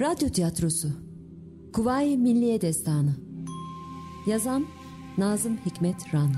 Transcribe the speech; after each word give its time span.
Radyo 0.00 0.28
tiyatrosu. 0.28 0.88
Kuvayi 1.72 2.18
Milliye 2.18 2.60
Destanı. 2.60 3.14
Yazan 4.26 4.66
Nazım 5.18 5.56
Hikmet 5.66 6.14
Ran. 6.14 6.30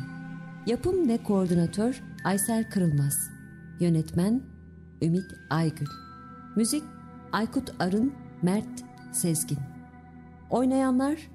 Yapım 0.67 1.09
ve 1.09 1.23
koordinatör 1.23 2.03
Aysel 2.25 2.71
Kırılmaz. 2.71 3.31
Yönetmen 3.81 4.43
Ümit 5.03 5.25
Aygül. 5.51 5.87
Müzik 6.57 6.83
Aykut 7.33 7.73
Arın 7.79 8.13
Mert 8.43 8.85
Sezgin. 9.13 9.59
Oynayanlar 10.51 11.31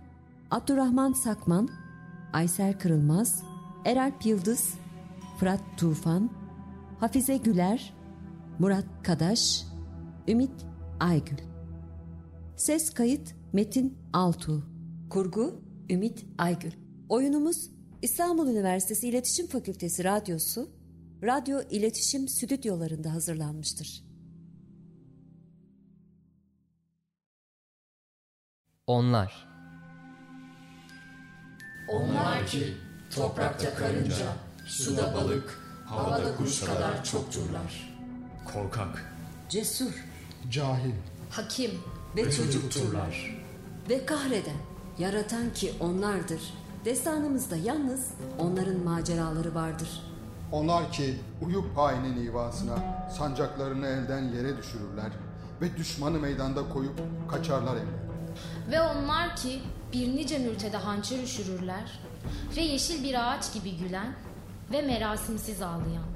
Abdurrahman 0.51 1.13
Sakman 1.13 1.69
Aysel 2.33 2.79
Kırılmaz 2.79 3.43
Eralp 3.85 4.25
Yıldız 4.25 4.73
Fırat 5.39 5.61
Tufan 5.77 6.29
Hafize 6.99 7.37
Güler 7.37 7.93
Murat 8.59 8.85
Kadaş 9.03 9.65
Ümit 10.27 10.65
Aygül 10.99 11.52
Ses 12.57 12.93
kayıt 12.93 13.35
Metin 13.53 13.97
Altuğ. 14.13 14.63
Kurgu 15.09 15.61
Ümit 15.89 16.25
Aygül 16.37 16.71
Oyunumuz 17.09 17.69
İstanbul 18.01 18.47
Üniversitesi 18.47 19.07
İletişim 19.07 19.47
Fakültesi 19.47 20.03
Radyosu 20.03 20.69
Radyo 21.23 21.61
İletişim 21.69 22.27
Stüdyolarında 22.27 23.13
hazırlanmıştır. 23.13 24.03
Onlar. 28.87 29.47
Onlar 31.89 32.47
ki 32.47 32.73
toprakta 33.15 33.75
karınca, 33.75 34.35
suda 34.67 35.13
balık, 35.13 35.59
havada 35.85 36.35
kuş 36.35 36.59
kadar 36.59 37.03
çokturlar. 37.03 37.93
Korkak, 38.53 39.13
Cesur. 39.49 40.05
Cahil, 40.51 40.93
Hakim, 41.29 41.71
ve 42.15 42.25
Ve 42.25 42.31
çocukturlar 42.31 43.43
ve 43.89 44.05
kahreden, 44.05 44.57
yaratan 44.99 45.53
ki 45.53 45.73
onlardır. 45.79 46.41
Destanımızda 46.85 47.55
yalnız 47.55 48.07
onların 48.39 48.79
maceraları 48.83 49.55
vardır. 49.55 49.89
onlar 50.51 50.91
ki 50.91 51.19
uyup 51.41 51.77
hainin 51.77 52.25
ivasına 52.25 53.07
sancaklarını 53.17 53.87
elden 53.87 54.21
yere 54.21 54.57
düşürürler 54.57 55.11
ve 55.61 55.77
düşmanı 55.77 56.19
meydanda 56.19 56.69
koyup 56.69 57.01
kaçarlar 57.31 57.73
evlerine. 57.75 58.71
ve 58.71 58.81
onlar 58.81 59.35
ki 59.35 59.61
bir 59.93 60.15
nice 60.15 60.37
mürtede 60.37 60.77
hançer 60.77 61.23
üşürürler 61.23 61.99
ve 62.57 62.61
yeşil 62.61 63.03
bir 63.03 63.33
ağaç 63.33 63.53
gibi 63.53 63.77
gülen 63.77 64.15
ve 64.71 64.81
merasimsiz 64.81 65.61
ağlayan 65.61 66.12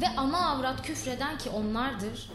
ve 0.00 0.08
ana 0.16 0.50
avrat 0.50 0.82
küfreden 0.82 1.38
ki 1.38 1.50
onlardır. 1.50 2.30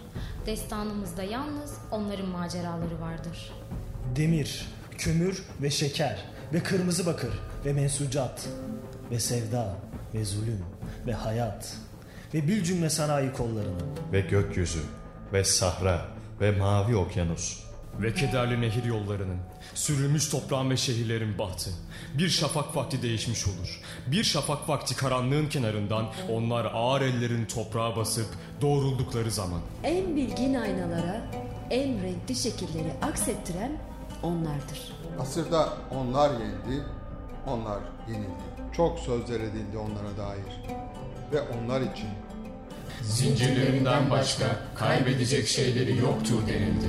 Destanımızda 0.45 1.23
yalnız 1.23 1.77
onların 1.91 2.27
maceraları 2.27 3.01
vardır. 3.01 3.51
Demir, 4.15 4.67
kömür 4.97 5.43
ve 5.61 5.69
şeker 5.69 6.25
ve 6.53 6.63
kırmızı 6.63 7.05
bakır 7.05 7.33
ve 7.65 7.73
mensucat 7.73 8.49
ve 9.11 9.19
sevda 9.19 9.75
ve 10.13 10.25
zulüm 10.25 10.65
ve 11.07 11.13
hayat 11.13 11.77
ve 12.33 12.47
bir 12.47 12.63
cümle 12.63 12.89
sanayi 12.89 13.33
kollarını 13.33 13.83
ve 14.11 14.21
gökyüzü 14.21 14.83
ve 15.33 15.43
sahra 15.43 16.05
ve 16.41 16.51
mavi 16.51 16.95
okyanus 16.95 17.62
ve 18.01 18.13
kederli 18.13 18.61
nehir 18.61 18.83
yollarının, 18.83 19.37
sürülmüş 19.73 20.29
toprağın 20.29 20.69
ve 20.69 20.77
şehirlerin 20.77 21.37
bahtı. 21.37 21.69
Bir 22.13 22.29
şafak 22.29 22.75
vakti 22.75 23.01
değişmiş 23.01 23.47
olur. 23.47 23.81
Bir 24.07 24.23
şafak 24.23 24.69
vakti 24.69 24.95
karanlığın 24.95 25.49
kenarından 25.49 26.05
onlar 26.31 26.65
ağır 26.73 27.01
ellerin 27.01 27.45
toprağa 27.45 27.95
basıp 27.95 28.27
doğruldukları 28.61 29.31
zaman. 29.31 29.61
En 29.83 30.15
bilgin 30.15 30.53
aynalara 30.53 31.31
en 31.69 32.03
renkli 32.03 32.35
şekilleri 32.35 32.93
aksettiren 33.01 33.71
onlardır. 34.23 34.93
Asırda 35.19 35.73
onlar 35.91 36.31
yendi, 36.31 36.83
onlar 37.47 37.79
yenildi. 38.07 38.53
Çok 38.75 38.99
sözler 38.99 39.39
edildi 39.39 39.77
onlara 39.77 40.17
dair. 40.17 40.61
Ve 41.31 41.41
onlar 41.41 41.81
için 41.81 42.09
Zincirlerinden 43.01 44.09
başka 44.09 44.45
kaybedecek 44.75 45.47
şeyleri 45.47 45.97
yoktur 45.97 46.47
denildi. 46.47 46.87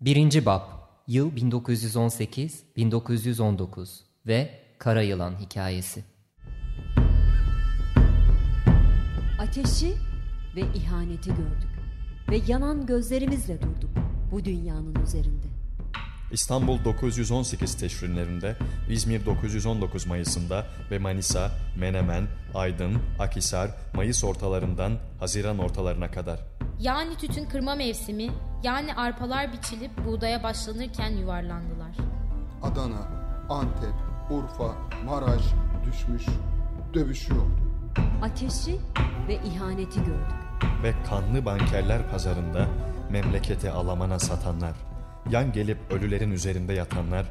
Birinci 0.00 0.46
Bab 0.46 0.62
Yıl 1.06 1.36
1918-1919 1.36 4.00
ve 4.26 4.50
Kara 4.78 5.02
Yılan 5.02 5.40
Hikayesi 5.40 6.04
Ateşi 9.40 9.94
ve 10.56 10.60
ihaneti 10.74 11.30
gördük 11.30 11.70
ve 12.30 12.40
yanan 12.48 12.86
gözlerimizle 12.86 13.62
durduk 13.62 13.90
bu 14.32 14.44
dünyanın 14.44 14.94
üzerinde. 14.94 15.46
İstanbul 16.32 16.84
918 16.84 17.76
teşrinlerinde, 17.76 18.56
İzmir 18.90 19.26
919 19.26 20.06
Mayıs'ında 20.06 20.66
ve 20.90 20.98
Manisa, 20.98 21.50
Menemen, 21.78 22.26
Aydın, 22.54 22.98
Akhisar, 23.18 23.70
Mayıs 23.94 24.24
ortalarından 24.24 24.92
Haziran 25.20 25.58
ortalarına 25.58 26.10
kadar. 26.10 26.40
Yani 26.80 27.16
tütün 27.16 27.44
kırma 27.44 27.74
mevsimi, 27.74 28.30
yani 28.66 28.94
arpalar 28.94 29.52
biçilip 29.52 30.06
buğdaya 30.06 30.42
başlanırken 30.42 31.10
yuvarlandılar. 31.10 31.96
Adana, 32.62 33.08
Antep, 33.48 33.94
Urfa, 34.30 34.74
Maraş 35.04 35.42
düşmüş, 35.86 36.26
dövüşüyordu. 36.94 37.66
Ateşi 38.22 38.80
ve 39.28 39.34
ihaneti 39.34 40.04
gördük. 40.04 40.36
Ve 40.82 40.94
kanlı 41.08 41.44
bankerler 41.44 42.10
pazarında 42.10 42.68
memleketi 43.10 43.70
alamana 43.70 44.18
satanlar, 44.18 44.76
yan 45.30 45.52
gelip 45.52 45.78
ölülerin 45.90 46.30
üzerinde 46.30 46.72
yatanlar 46.72 47.26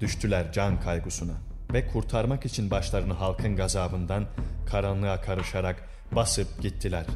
düştüler 0.00 0.52
can 0.52 0.80
kaygısına. 0.80 1.34
Ve 1.72 1.86
kurtarmak 1.86 2.46
için 2.46 2.70
başlarını 2.70 3.12
halkın 3.12 3.56
gazabından 3.56 4.24
karanlığa 4.70 5.20
karışarak 5.20 5.88
basıp 6.12 6.62
gittiler. 6.62 7.06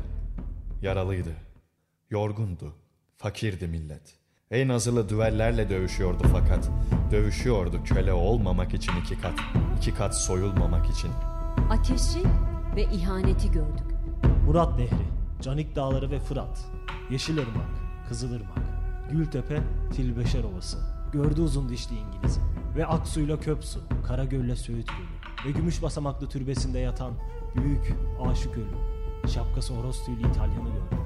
Yaralıydı, 0.82 1.32
yorgundu, 2.10 2.81
fakirdi 3.22 3.68
millet. 3.68 4.18
En 4.50 4.68
azılı 4.68 5.08
düellerle 5.08 5.70
dövüşüyordu 5.70 6.22
fakat 6.32 6.70
dövüşüyordu 7.10 7.84
köle 7.84 8.12
olmamak 8.12 8.74
için 8.74 8.92
iki 9.04 9.20
kat, 9.20 9.34
iki 9.76 9.94
kat 9.94 10.18
soyulmamak 10.18 10.90
için. 10.90 11.10
Ateşi 11.70 12.22
ve 12.76 12.82
ihaneti 12.82 13.50
gördük. 13.50 13.86
Murat 14.46 14.78
Nehri, 14.78 15.06
Canik 15.40 15.76
Dağları 15.76 16.10
ve 16.10 16.18
Fırat, 16.18 16.64
Yeşilırmak, 17.10 17.68
Kızılırmak, 18.08 18.58
Gültepe, 19.10 19.60
Tilbeşer 19.94 20.44
Ovası, 20.44 20.78
Gördü 21.12 21.40
uzun 21.40 21.68
dişli 21.68 21.96
İngiliz'i 21.96 22.40
ve 22.76 22.86
Aksu'yla 22.86 23.40
Köpsu, 23.40 23.80
Karagöl'le 24.06 24.56
Söğüt 24.56 24.88
Gölü 24.88 25.46
ve 25.46 25.58
Gümüş 25.58 25.82
Basamaklı 25.82 26.28
türbesinde 26.28 26.78
yatan 26.78 27.12
Büyük 27.56 27.94
Aşık 28.26 28.56
Ölü, 28.56 28.76
şapkası 29.28 29.74
horoz 29.74 30.04
tüylü 30.04 30.20
İtalyanı 30.20 30.68
gördüm. 30.68 30.98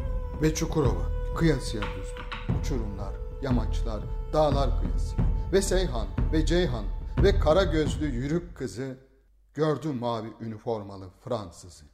Ve 0.43 0.55
Çukurova, 0.55 1.16
kıyasıya 1.37 1.83
düzdü. 1.83 2.21
Uçurumlar, 2.61 3.15
yamaçlar, 3.43 4.01
dağlar 4.33 4.81
kıyası. 4.81 5.17
Ve 5.53 5.63
Seyhan 5.63 6.07
ve 6.33 6.47
Ceyhan 6.47 6.85
ve 7.23 7.41
kara 7.41 7.65
gözlü 7.65 8.07
yürük 8.07 8.57
kızı 8.57 8.99
gördü 9.55 9.93
mavi 9.93 10.29
üniformalı 10.41 11.09
Fransızı. 11.25 11.85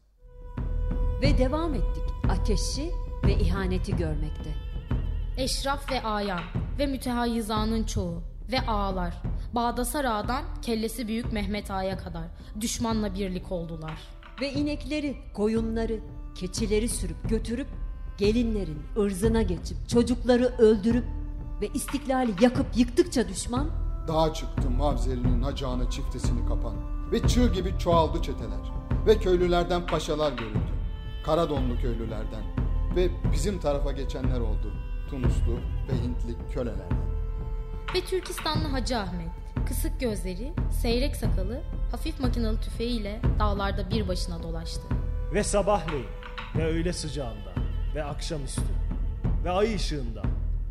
Ve 1.22 1.38
devam 1.38 1.74
ettik 1.74 2.02
ateşi 2.30 2.90
ve 3.26 3.34
ihaneti 3.34 3.96
görmekte. 3.96 4.54
Eşraf 5.36 5.92
ve 5.92 6.02
ayan 6.02 6.42
ve 6.78 6.86
mütehayyizanın 6.86 7.84
çoğu 7.84 8.22
ve 8.52 8.60
ağalar. 8.60 9.22
Bağdasar 9.54 10.04
Ağa'dan 10.04 10.44
kellesi 10.62 11.08
büyük 11.08 11.32
Mehmet 11.32 11.70
Ağa'ya 11.70 11.98
kadar 11.98 12.24
düşmanla 12.60 13.14
birlik 13.14 13.52
oldular. 13.52 13.98
Ve 14.40 14.52
inekleri, 14.52 15.16
koyunları, 15.34 16.00
keçileri 16.34 16.88
sürüp 16.88 17.30
götürüp 17.30 17.68
gelinlerin 18.18 18.78
ırzına 18.96 19.42
geçip 19.42 19.88
çocukları 19.88 20.44
öldürüp 20.58 21.04
ve 21.60 21.68
istiklali 21.74 22.32
yakıp 22.40 22.66
yıktıkça 22.76 23.28
düşman 23.28 23.82
Dağa 24.08 24.32
çıktı 24.34 24.70
Mavzeli'nin 24.70 25.42
acağına 25.42 25.90
çiftesini 25.90 26.48
kapan. 26.48 26.74
Ve 27.12 27.28
çığ 27.28 27.52
gibi 27.52 27.78
çoğaldı 27.78 28.22
çeteler. 28.22 28.72
Ve 29.06 29.18
köylülerden 29.18 29.86
paşalar 29.86 30.32
görüldü. 30.32 30.72
Karadonlu 31.24 31.80
köylülerden. 31.80 32.42
Ve 32.96 33.08
bizim 33.32 33.60
tarafa 33.60 33.92
geçenler 33.92 34.40
oldu. 34.40 34.72
Tunuslu 35.10 35.56
ve 35.88 36.02
Hintli 36.04 36.52
kölelerden. 36.54 36.98
Ve 37.94 38.00
Türkistanlı 38.00 38.68
Hacı 38.68 38.98
Ahmet, 38.98 39.30
kısık 39.68 40.00
gözleri, 40.00 40.52
seyrek 40.82 41.16
sakalı, 41.16 41.62
hafif 41.90 42.20
makinalı 42.20 42.60
tüfeğiyle 42.60 43.20
dağlarda 43.38 43.90
bir 43.90 44.08
başına 44.08 44.42
dolaştı. 44.42 44.82
Ve 45.34 45.44
sabahleyin 45.44 46.06
ve 46.56 46.66
öğle 46.66 46.92
sıcağında 46.92 47.52
ve 47.94 48.04
akşamüstü 48.04 48.62
ve 49.44 49.50
ay 49.50 49.74
ışığında 49.74 50.22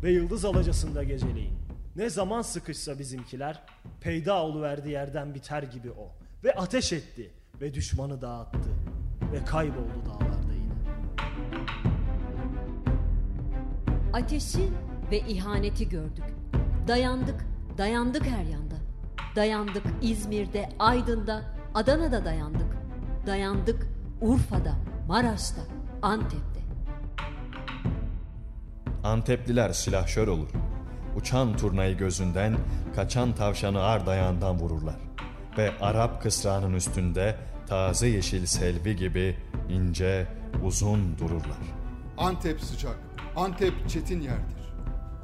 ve 0.02 0.10
yıldız 0.10 0.44
alacasında 0.44 1.04
geceleyin. 1.04 1.58
Ne 1.96 2.10
zaman 2.10 2.42
sıkışsa 2.42 2.98
bizimkiler 2.98 3.62
peyda 4.00 4.42
oluverdi 4.42 4.90
yerden 4.90 5.34
biter 5.34 5.62
gibi 5.62 5.90
o 5.90 6.12
ve 6.44 6.54
ateş 6.54 6.92
etti 6.92 7.30
ve 7.60 7.74
düşmanı 7.74 8.22
dağıttı 8.22 8.70
ve 9.32 9.44
kayboldu 9.44 10.02
dağlarda 10.06 10.52
yine. 10.52 10.72
Ateşi 14.12 14.68
ve 15.10 15.20
ihaneti 15.20 15.88
gördük. 15.88 16.24
Dayandık, 16.88 17.46
dayandık 17.78 18.26
her 18.26 18.44
yanda. 18.44 18.74
Dayandık 19.36 19.84
İzmir'de, 20.02 20.68
Aydın'da, 20.78 21.42
Adana'da 21.74 22.24
dayandık. 22.24 22.76
Dayandık 23.26 23.86
Urfa'da, 24.20 24.74
Maraş'ta, 25.08 25.60
Antep'te. 26.02 26.51
Antepliler 29.04 29.72
silahşör 29.72 30.28
olur. 30.28 30.48
Uçan 31.16 31.56
turnayı 31.56 31.96
gözünden, 31.96 32.56
kaçan 32.94 33.34
tavşanı 33.34 33.82
ar 33.82 34.06
dayağından 34.06 34.58
vururlar. 34.58 34.96
Ve 35.58 35.78
Arap 35.80 36.22
kısrağının 36.22 36.74
üstünde 36.74 37.36
taze 37.66 38.08
yeşil 38.08 38.46
selvi 38.46 38.96
gibi 38.96 39.36
ince, 39.68 40.26
uzun 40.64 41.18
dururlar. 41.18 41.58
Antep 42.18 42.60
sıcak, 42.60 42.98
Antep 43.36 43.88
çetin 43.88 44.20
yerdir. 44.20 44.62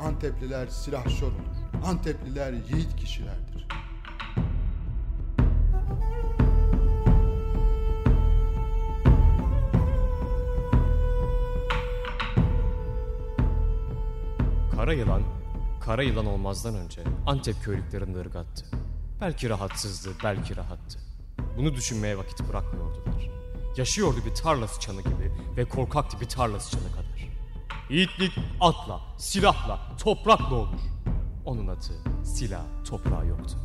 Antepliler 0.01 0.67
silahşör 0.67 1.27
olur. 1.27 1.85
Antepliler 1.85 2.53
yiğit 2.53 2.97
kişilerdir. 2.97 3.38
Kara 14.88 14.96
yılan, 14.96 15.23
kara 15.81 16.02
yılan 16.02 16.26
olmazdan 16.26 16.75
önce 16.75 17.02
Antep 17.26 17.62
köylüklerinde 17.64 18.19
ırgattı. 18.19 18.64
Belki 19.20 19.49
rahatsızdı, 19.49 20.11
belki 20.25 20.56
rahattı. 20.56 20.99
Bunu 21.58 21.75
düşünmeye 21.75 22.19
vakit 22.19 22.49
bırakmıyordular. 22.49 23.31
Yaşıyordu 23.76 24.17
bir 24.26 24.35
tarla 24.35 24.69
sıçanı 24.69 25.00
gibi 25.00 25.32
ve 25.56 25.64
korkaktı 25.64 26.20
bir 26.20 26.29
tarla 26.29 26.61
sıçanı 26.61 26.93
kadar. 26.93 27.29
Yiğitlik 27.90 28.32
atla, 28.61 29.00
silahla, 29.19 29.81
toprakla 29.99 30.56
olur. 30.56 30.81
Onun 31.44 31.69
adı 31.69 32.25
silah, 32.25 32.64
toprağı 32.85 33.26
yoktu. 33.26 33.58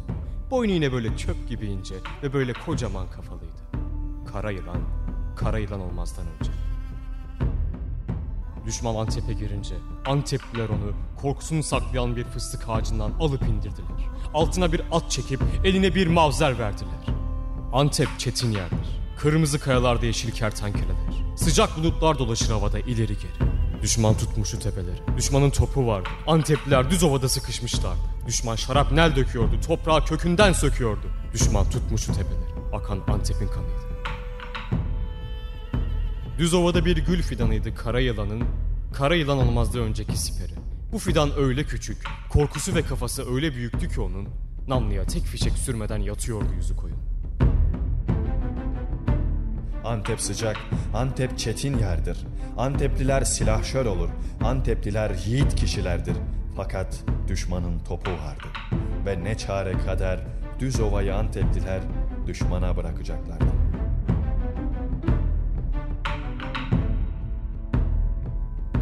Boynu 0.51 0.71
yine 0.71 0.91
böyle 0.91 1.17
çöp 1.17 1.49
gibi 1.49 1.65
ince 1.65 1.95
ve 2.23 2.33
böyle 2.33 2.53
kocaman 2.53 3.09
kafalıydı. 3.11 3.61
Kara 4.31 4.51
yılan, 4.51 4.81
kara 5.35 5.57
yılan 5.57 5.81
olmazdan 5.81 6.25
önce. 6.27 6.62
Düşman 8.65 8.95
Antep'e 8.95 9.33
girince 9.33 9.75
Antepliler 10.05 10.69
onu 10.69 10.93
korkusunu 11.21 11.63
saklayan 11.63 12.15
bir 12.15 12.23
fıstık 12.23 12.69
ağacından 12.69 13.11
alıp 13.19 13.41
indirdiler. 13.41 14.09
Altına 14.33 14.71
bir 14.71 14.81
at 14.91 15.11
çekip 15.11 15.41
eline 15.63 15.95
bir 15.95 16.07
mavzer 16.07 16.59
verdiler. 16.59 17.05
Antep 17.73 18.07
çetin 18.17 18.51
yerdir. 18.51 19.03
Kırmızı 19.17 19.59
kayalarda 19.59 20.05
yeşil 20.05 20.31
kertenkeleler. 20.31 20.95
Sıcak 21.37 21.77
bulutlar 21.77 22.19
dolaşır 22.19 22.51
havada 22.51 22.79
ileri 22.79 23.13
geri. 23.13 23.51
Düşman 23.81 24.17
tutmuşu 24.17 24.59
tepeleri. 24.59 25.17
Düşmanın 25.17 25.49
topu 25.49 25.87
vardı. 25.87 26.09
Antepliler 26.27 26.89
düz 26.89 27.03
ovada 27.03 27.29
sıkışmışlardı. 27.29 27.99
Düşman 28.27 28.55
şarapnel 28.55 29.15
döküyordu. 29.15 29.61
Toprağı 29.67 30.05
kökünden 30.05 30.53
söküyordu. 30.53 31.07
Düşman 31.33 31.69
tutmuşu 31.69 32.13
tepeleri. 32.13 32.53
Akan 32.73 32.99
Antep'in 33.07 33.47
kanıydı. 33.47 33.82
Düz 36.37 36.53
ovada 36.53 36.85
bir 36.85 36.97
gül 36.97 37.21
fidanıydı 37.21 37.75
kara 37.75 37.99
yılanın, 37.99 38.43
kara 38.93 39.15
yılan 39.15 39.37
olmazdı 39.37 39.81
önceki 39.81 40.17
siperi. 40.17 40.53
Bu 40.91 40.99
fidan 40.99 41.29
öyle 41.37 41.63
küçük, 41.63 41.97
korkusu 42.29 42.75
ve 42.75 42.81
kafası 42.81 43.33
öyle 43.35 43.55
büyüktü 43.55 43.89
ki 43.89 44.01
onun, 44.01 44.27
namluya 44.67 45.05
tek 45.05 45.23
fişek 45.23 45.53
sürmeden 45.53 45.97
yatıyordu 45.97 46.53
yüzü 46.55 46.75
koyun. 46.75 46.97
Antep 49.85 50.21
sıcak, 50.21 50.57
Antep 50.93 51.37
çetin 51.37 51.77
yerdir. 51.77 52.17
Antepliler 52.57 53.21
silahşör 53.21 53.85
olur. 53.85 54.09
Antepliler 54.43 55.15
yiğit 55.25 55.55
kişilerdir. 55.55 56.15
Fakat 56.55 57.03
düşmanın 57.27 57.79
topu 57.79 58.11
vardır. 58.11 58.51
Ve 59.05 59.23
ne 59.23 59.37
çare 59.37 59.77
kader 59.77 60.19
düz 60.59 60.79
ovayı 60.79 61.15
Antepliler 61.15 61.81
düşmana 62.27 62.77
bırakacaklardı. 62.77 63.62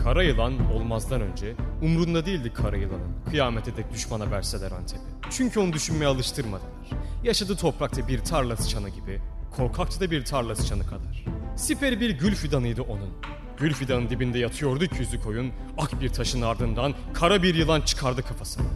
Kara 0.03 0.23
yılan 0.23 0.71
olmazdan 0.71 1.21
önce 1.21 1.55
umrunda 1.81 2.25
değildi 2.25 2.53
kara 2.53 2.77
yılanın. 2.77 3.15
Kıyamete 3.29 3.77
dek 3.77 3.93
düşmana 3.93 4.31
verseler 4.31 4.71
Antep'i. 4.71 5.01
Çünkü 5.29 5.59
onu 5.59 5.73
düşünmeye 5.73 6.07
alıştırmadılar. 6.07 6.89
Yaşadığı 7.23 7.55
toprakta 7.55 8.07
bir 8.07 8.19
tarla 8.19 8.57
sıçanı 8.57 8.89
gibi, 8.89 9.21
korkaktı 9.57 9.99
da 9.99 10.11
bir 10.11 10.25
tarla 10.25 10.55
sıçanı 10.55 10.85
kadar. 10.85 11.25
Siperi 11.55 11.99
bir 11.99 12.09
gül 12.09 12.35
fidanıydı 12.35 12.81
onun. 12.81 13.09
Gül 13.57 13.73
fidanın 13.73 14.09
dibinde 14.09 14.39
yatıyordu 14.39 14.87
ki 14.87 14.95
yüzü 14.99 15.21
koyun, 15.21 15.51
ak 15.77 16.01
bir 16.01 16.09
taşın 16.09 16.41
ardından 16.41 16.93
kara 17.13 17.43
bir 17.43 17.55
yılan 17.55 17.81
çıkardı 17.81 18.23
kafasını. 18.23 18.67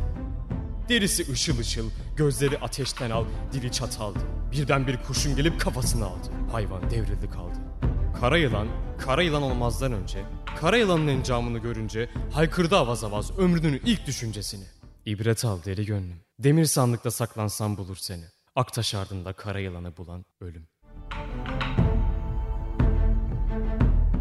Derisi 0.90 1.32
ışıl 1.32 1.60
ışıl, 1.60 1.90
gözleri 2.18 2.58
ateşten 2.58 3.10
al, 3.12 3.26
dili 3.54 3.72
çataldı. 3.72 4.20
Birden 4.52 4.88
bir 4.88 4.98
kurşun 4.98 5.36
gelip 5.36 5.62
kafasını 5.62 6.06
aldı. 6.06 6.28
Hayvan 6.52 6.92
devrildi 6.92 7.30
kaldı. 7.30 7.58
Kara 8.20 8.38
yılan, 8.38 8.68
kara 9.06 9.22
yılan 9.22 9.42
olmazdan 9.42 9.92
önce, 9.92 10.20
kara 10.56 10.78
yılanın 10.78 11.08
encamını 11.08 11.60
görünce 11.60 12.10
haykırdı 12.32 12.78
avaz 12.78 13.04
avaz 13.04 13.40
ömrünün 13.40 13.82
ilk 13.86 14.08
düşüncesini. 14.08 14.64
İbret 15.06 15.46
al 15.46 15.60
deli 15.66 15.86
gönlüm, 15.86 16.20
demir 16.40 16.66
sandıkta 16.66 17.12
saklansam 17.12 17.78
bulur 17.78 17.96
seni. 17.96 18.24
Aktaş 18.56 18.96
ardında 18.96 19.34
kara 19.34 19.60
yılanı 19.60 19.98
bulan 19.98 20.26
ölüm. 20.42 20.68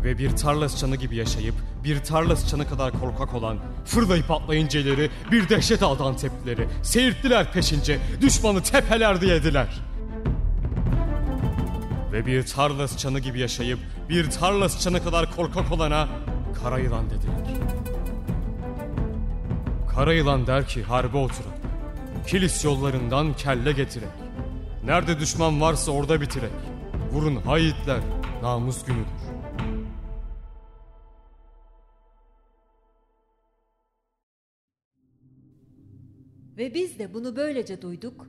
Ve 0.04 0.18
bir 0.18 0.36
tarla 0.36 0.68
sıçanı 0.68 0.96
gibi 0.96 1.16
yaşayıp 1.16 1.54
bir 1.84 2.04
tarla 2.04 2.36
sıçanı 2.36 2.68
kadar 2.68 3.00
korkak 3.00 3.34
olan 3.34 3.58
fırlayıp 3.84 4.30
atlayınca 4.30 4.80
ileri 4.80 5.10
bir 5.32 5.48
dehşet 5.48 5.82
aldı 5.82 6.02
Anteplileri. 6.02 6.68
Seyirttiler 6.82 7.52
peşince 7.52 7.98
düşmanı 8.20 8.62
tepelerde 8.62 9.26
yediler. 9.26 9.80
Ve 12.14 12.26
bir 12.26 12.46
tarla 12.46 12.88
sıçanı 12.88 13.18
gibi 13.18 13.40
yaşayıp 13.40 13.78
bir 14.08 14.30
tarla 14.30 14.68
sıçanı 14.68 15.04
kadar 15.04 15.36
korkak 15.36 15.72
olana 15.72 16.08
kara 16.62 16.78
yılan 16.78 17.10
dediler. 17.10 17.56
Kara 19.94 20.12
yılan 20.12 20.46
der 20.46 20.68
ki 20.68 20.82
harbe 20.82 21.16
oturun. 21.16 21.52
Kilis 22.26 22.64
yollarından 22.64 23.34
kelle 23.36 23.72
getirek. 23.72 24.08
Nerede 24.84 25.18
düşman 25.20 25.60
varsa 25.60 25.92
orada 25.92 26.20
bitirek. 26.20 26.50
Vurun 27.12 27.36
hayitler 27.36 28.00
namus 28.42 28.84
günüdür. 28.84 29.04
Ve 36.56 36.74
biz 36.74 36.98
de 36.98 37.14
bunu 37.14 37.36
böylece 37.36 37.82
duyduk 37.82 38.26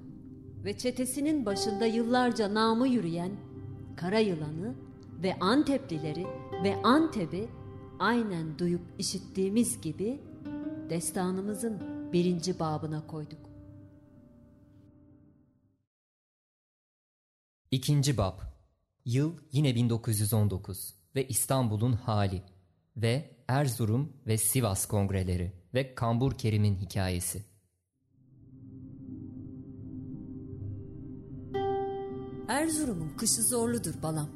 ve 0.64 0.78
çetesinin 0.78 1.46
başında 1.46 1.86
yıllarca 1.86 2.54
namı 2.54 2.88
yürüyen 2.88 3.32
kara 3.96 4.20
yılanı 4.20 4.76
ve 5.24 5.40
Anteplileri 5.40 6.26
ve 6.64 6.76
Antep'i 6.84 7.48
aynen 8.00 8.60
duyup 8.60 8.82
işittiğimiz 9.00 9.82
gibi 9.82 10.22
destanımızın 10.90 11.82
birinci 12.14 12.60
babına 12.60 13.08
koyduk. 13.08 13.50
İkinci 17.72 18.18
bab. 18.18 18.40
Yıl 19.06 19.38
yine 19.52 19.76
1919 19.76 20.96
ve 21.16 21.28
İstanbul'un 21.28 21.94
hali 21.94 22.44
ve 22.98 23.36
Erzurum 23.48 24.14
ve 24.28 24.38
Sivas 24.38 24.86
kongreleri 24.86 25.54
ve 25.74 25.96
Kambur 25.96 26.38
Kerim'in 26.38 26.76
hikayesi. 26.76 27.55
Erzurum'un 32.48 33.10
kışı 33.18 33.44
zorludur 33.44 33.94
balam. 34.04 34.30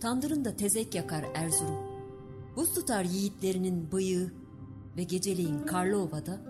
Tandırında 0.00 0.56
tezek 0.56 0.94
yakar 0.94 1.24
Erzurum. 1.34 1.78
Buz 2.56 2.74
tutar 2.74 3.04
yiğitlerinin 3.04 3.92
bıyığı 3.92 4.32
ve 4.96 5.02
geceleyin 5.02 5.66
karlı 5.66 6.02
ovada 6.02 6.40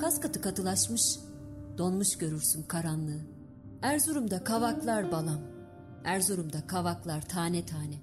kas 0.00 0.20
katı 0.20 0.40
katılaşmış, 0.40 1.18
donmuş 1.78 2.18
görürsün 2.18 2.62
karanlığı. 2.62 3.20
Erzurum'da 3.82 4.44
kavaklar 4.44 5.12
balam. 5.12 5.40
Erzurum'da 6.04 6.66
kavaklar 6.66 7.28
tane 7.28 7.66
tane. 7.66 7.96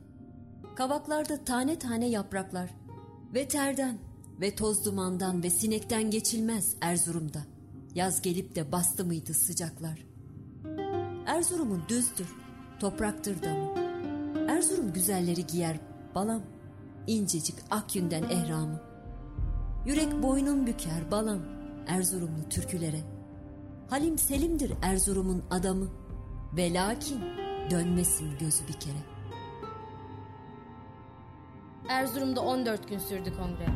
Kavaklarda 0.75 1.43
tane 1.45 1.79
tane 1.79 2.09
yapraklar 2.09 2.69
ve 3.33 3.47
terden 3.47 3.97
ve 4.41 4.55
toz 4.55 4.85
dumandan 4.85 5.43
ve 5.43 5.49
sinekten 5.49 6.11
geçilmez 6.11 6.75
Erzurum'da. 6.81 7.39
Yaz 7.95 8.21
gelip 8.21 8.55
de 8.55 8.71
bastı 8.71 9.05
mıydı 9.05 9.33
sıcaklar. 9.33 10.08
Erzurum'un 11.29 11.83
düzdür, 11.89 12.35
topraktır 12.79 13.43
damı. 13.43 13.73
Erzurum 14.51 14.93
güzelleri 14.93 15.47
giyer 15.47 15.79
balam, 16.15 16.41
incecik 17.07 17.55
ak 17.71 17.95
yünden 17.95 18.23
ehramı. 18.23 18.81
Yürek 19.85 20.23
boynun 20.23 20.67
büker 20.67 21.11
balam, 21.11 21.39
Erzurumlu 21.87 22.49
türkülere. 22.49 22.99
Halim 23.89 24.17
Selim'dir 24.17 24.73
Erzurum'un 24.81 25.43
adamı. 25.49 25.87
Ve 26.53 26.73
lakin 26.73 27.21
dönmesin 27.71 28.37
gözü 28.39 28.67
bir 28.67 28.73
kere. 28.73 28.99
Erzurum'da 31.89 32.41
14 32.41 32.89
gün 32.89 32.99
sürdü 32.99 33.33
kongre. 33.37 33.67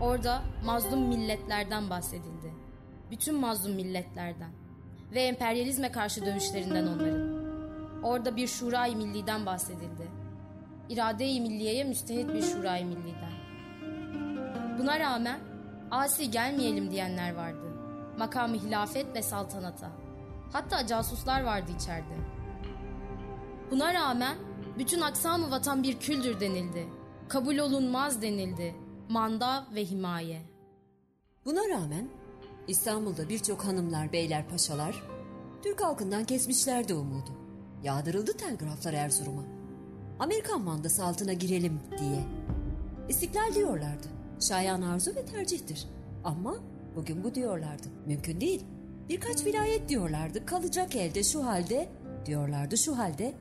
Orada 0.00 0.42
mazlum 0.64 1.08
milletlerden 1.08 1.90
bahsedildi. 1.90 2.54
Bütün 3.10 3.34
mazlum 3.34 3.74
milletlerden. 3.74 4.63
Ve 5.12 5.22
emperyalizme 5.22 5.92
karşı 5.92 6.26
dövüşlerinden 6.26 6.86
onların. 6.86 7.44
Orada 8.02 8.36
bir 8.36 8.46
şurayı 8.46 8.96
milliden 8.96 9.46
bahsedildi. 9.46 10.08
İrade-i 10.88 11.40
milliyeye 11.40 11.84
müstehit 11.84 12.28
bir 12.28 12.42
şurayı 12.42 12.86
milliden. 12.86 13.32
Buna 14.78 15.00
rağmen 15.00 15.40
asi 15.90 16.30
gelmeyelim 16.30 16.90
diyenler 16.90 17.34
vardı. 17.34 17.64
Makamı 18.18 18.56
hilafet 18.56 19.14
ve 19.14 19.22
saltanata. 19.22 19.90
Hatta 20.52 20.86
casuslar 20.86 21.42
vardı 21.44 21.70
içeride. 21.76 22.16
Buna 23.70 23.94
rağmen 23.94 24.38
bütün 24.78 25.00
aksamı 25.00 25.50
vatan 25.50 25.82
bir 25.82 25.98
küldür 25.98 26.40
denildi. 26.40 26.88
Kabul 27.28 27.58
olunmaz 27.58 28.22
denildi. 28.22 28.74
Manda 29.08 29.66
ve 29.74 29.84
himaye. 29.84 30.42
Buna 31.44 31.68
rağmen 31.68 32.08
İstanbul'da 32.68 33.28
birçok 33.28 33.64
hanımlar, 33.64 34.12
beyler, 34.12 34.48
paşalar 34.48 35.02
Türk 35.62 35.80
halkından 35.80 36.24
kesmişlerdi 36.24 36.94
umudu. 36.94 37.30
Yağdırıldı 37.82 38.32
telgraflar 38.32 38.92
Erzurum'a. 38.92 39.42
Amerikan 40.18 40.60
mandası 40.60 41.04
altına 41.04 41.32
girelim 41.32 41.80
diye. 41.98 42.24
İstiklal 43.08 43.54
diyorlardı. 43.54 44.06
Şayan 44.40 44.82
arzu 44.82 45.14
ve 45.14 45.24
tercihtir. 45.26 45.86
Ama 46.24 46.56
bugün 46.96 47.24
bu 47.24 47.34
diyorlardı. 47.34 47.88
Mümkün 48.06 48.40
değil. 48.40 48.64
Birkaç 49.08 49.46
vilayet 49.46 49.88
diyorlardı. 49.88 50.46
Kalacak 50.46 50.96
elde 50.96 51.24
şu 51.24 51.44
halde 51.44 51.88
diyorlardı 52.26 52.76
şu 52.78 52.98
halde. 52.98 53.34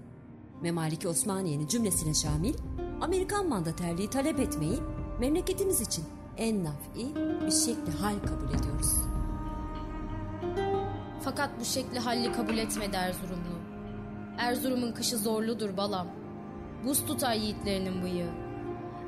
Memaliki 0.62 1.08
Osmaniye'nin 1.08 1.68
cümlesine 1.68 2.14
şamil 2.14 2.54
Amerikan 3.02 3.50
mandaterliği 3.50 4.10
talep 4.10 4.40
etmeyi 4.40 4.80
memleketimiz 5.20 5.82
için 5.82 6.04
en 6.38 6.64
nafi 6.64 7.16
bir 7.46 7.52
şekli 7.52 7.92
hal 7.92 8.20
kabul 8.20 8.48
ediyoruz. 8.48 8.94
Fakat 11.22 11.60
bu 11.60 11.66
şekli 11.66 12.00
halli 12.00 12.32
kabul 12.32 12.58
etmedi 12.58 12.96
Erzurumlu. 12.96 13.60
Erzurum'un 14.38 14.92
kışı 14.92 15.18
zorludur 15.18 15.78
balam. 15.78 16.08
Buz 16.86 17.06
tutar 17.06 17.34
yiğitlerinin 17.34 18.04
bıyığı. 18.04 18.32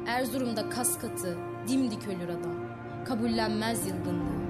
Erzurum'da 0.07 0.69
kas 0.69 0.99
katı, 0.99 1.37
dimdik 1.67 2.07
ölür 2.07 2.29
adam. 2.29 2.65
Kabullenmez 3.05 3.87
yılgınlığı. 3.87 4.45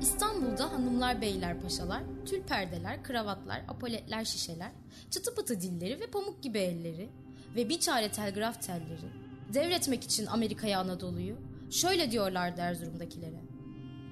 İstanbul'da 0.00 0.72
hanımlar, 0.72 1.20
beyler, 1.20 1.60
paşalar, 1.60 2.02
tül 2.26 2.42
perdeler, 2.42 3.02
kravatlar, 3.02 3.62
apoletler, 3.68 4.24
şişeler, 4.24 4.70
çıtı 5.10 5.34
pıtı 5.34 5.60
dilleri 5.60 6.00
ve 6.00 6.06
pamuk 6.06 6.42
gibi 6.42 6.58
elleri 6.58 7.08
ve 7.56 7.68
bir 7.68 7.80
çare 7.80 8.12
telgraf 8.12 8.62
telleri 8.62 9.25
devretmek 9.54 10.04
için 10.04 10.26
Amerika'ya 10.26 10.80
Anadolu'yu 10.80 11.36
şöyle 11.70 12.10
diyorlardı 12.10 12.60
Erzurum'dakilere. 12.60 13.40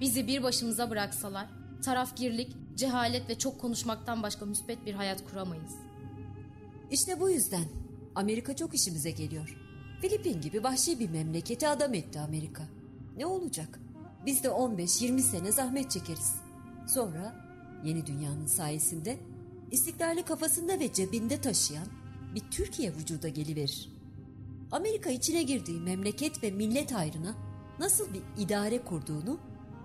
Bizi 0.01 0.27
bir 0.27 0.43
başımıza 0.43 0.91
bıraksalar 0.91 1.47
tarafgirlik, 1.85 2.57
cehalet 2.77 3.29
ve 3.29 3.39
çok 3.39 3.61
konuşmaktan 3.61 4.23
başka 4.23 4.47
müspet 4.47 4.87
bir 4.87 4.95
hayat 4.95 5.31
kuramayız. 5.31 5.73
İşte 6.91 7.21
bu 7.21 7.31
yüzden 7.31 7.65
Amerika 8.15 8.57
çok 8.57 8.75
işimize 8.75 9.11
geliyor. 9.11 9.59
Filipin 10.01 10.41
gibi 10.41 10.65
vahşi 10.65 11.01
bir 11.01 11.11
memleketi 11.11 11.69
adam 11.69 11.95
etti 11.95 12.21
Amerika. 12.21 12.63
Ne 13.17 13.27
olacak? 13.27 13.81
Biz 14.27 14.45
de 14.45 14.49
15-20 14.49 15.21
sene 15.21 15.53
zahmet 15.53 15.91
çekeriz. 15.91 16.35
Sonra 16.89 17.37
yeni 17.85 18.07
dünyanın 18.07 18.47
sayesinde 18.47 19.19
istiklali 19.71 20.23
kafasında 20.23 20.81
ve 20.81 20.93
cebinde 20.93 21.41
taşıyan 21.41 21.87
bir 22.35 22.51
Türkiye 22.51 22.95
vücuda 22.95 23.29
geliverir. 23.29 23.94
Amerika 24.75 25.11
içine 25.11 25.43
girdiği 25.43 25.81
memleket 25.81 26.43
ve 26.43 26.51
millet 26.51 26.93
ayrına 26.93 27.35
nasıl 27.79 28.15
bir 28.15 28.23
idare 28.39 28.85
kurduğunu 28.85 29.39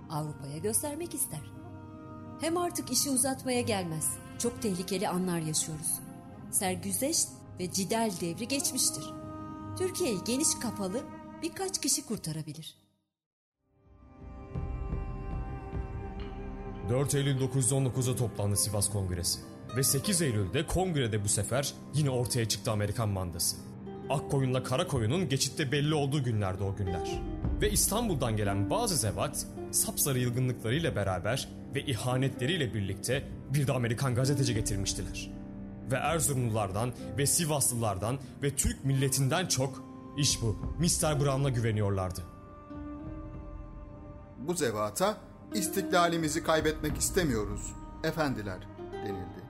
Avrupa'ya 0.09 0.57
göstermek 0.57 1.13
ister. 1.13 1.51
Hem 2.41 2.57
artık 2.57 2.91
işi 2.91 3.09
uzatmaya 3.09 3.61
gelmez. 3.61 4.07
Çok 4.39 4.61
tehlikeli 4.61 5.09
anlar 5.09 5.39
yaşıyoruz. 5.39 5.99
Sergüzeşt 6.51 7.27
ve 7.59 7.71
cidal 7.71 8.11
devri 8.21 8.47
geçmiştir. 8.47 9.03
Türkiye'yi 9.77 10.23
geniş 10.25 10.55
kafalı 10.61 11.03
birkaç 11.41 11.81
kişi 11.81 12.05
kurtarabilir. 12.05 12.75
4 16.89 17.15
Eylül 17.15 17.41
919'a 17.41 18.15
toplandı 18.15 18.57
Sivas 18.57 18.89
Kongresi. 18.89 19.39
Ve 19.75 19.83
8 19.83 20.21
Eylül'de 20.21 20.67
kongrede 20.67 21.23
bu 21.23 21.29
sefer 21.29 21.73
yine 21.93 22.09
ortaya 22.09 22.47
çıktı 22.47 22.71
Amerikan 22.71 23.09
mandası. 23.09 23.68
Akkoyun'la 24.09 24.63
Karakoyun'un 24.63 25.29
geçitte 25.29 25.71
belli 25.71 25.93
olduğu 25.93 26.23
günlerde 26.23 26.63
o 26.63 26.75
günler. 26.75 27.21
Ve 27.61 27.71
İstanbul'dan 27.71 28.37
gelen 28.37 28.69
bazı 28.69 28.95
zevat 28.95 29.45
sapsarı 29.71 30.19
yılgınlıklarıyla 30.19 30.95
beraber 30.95 31.49
ve 31.75 31.81
ihanetleriyle 31.81 32.73
birlikte 32.73 33.23
bir 33.53 33.67
de 33.67 33.73
Amerikan 33.73 34.15
gazeteci 34.15 34.53
getirmiştiler. 34.53 35.31
Ve 35.91 35.95
Erzurumlulardan 35.95 36.91
ve 37.17 37.25
Sivaslılardan 37.25 38.17
ve 38.43 38.55
Türk 38.55 38.85
milletinden 38.85 39.45
çok 39.45 39.83
iş 40.17 40.41
bu 40.41 40.57
Mr. 40.79 41.19
Brown'la 41.19 41.49
güveniyorlardı. 41.49 42.21
Bu 44.37 44.53
zevata 44.53 45.17
istiklalimizi 45.53 46.43
kaybetmek 46.43 46.97
istemiyoruz 46.97 47.73
efendiler 48.03 48.59
denildi. 48.93 49.43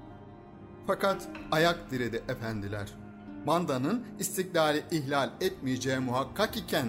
Fakat 0.87 1.27
ayak 1.51 1.91
diredi 1.91 2.23
efendiler. 2.27 2.87
Mandanın 3.45 4.05
istiklali 4.19 4.83
ihlal 4.91 5.29
etmeyeceği 5.41 5.99
muhakkak 5.99 6.57
iken 6.57 6.87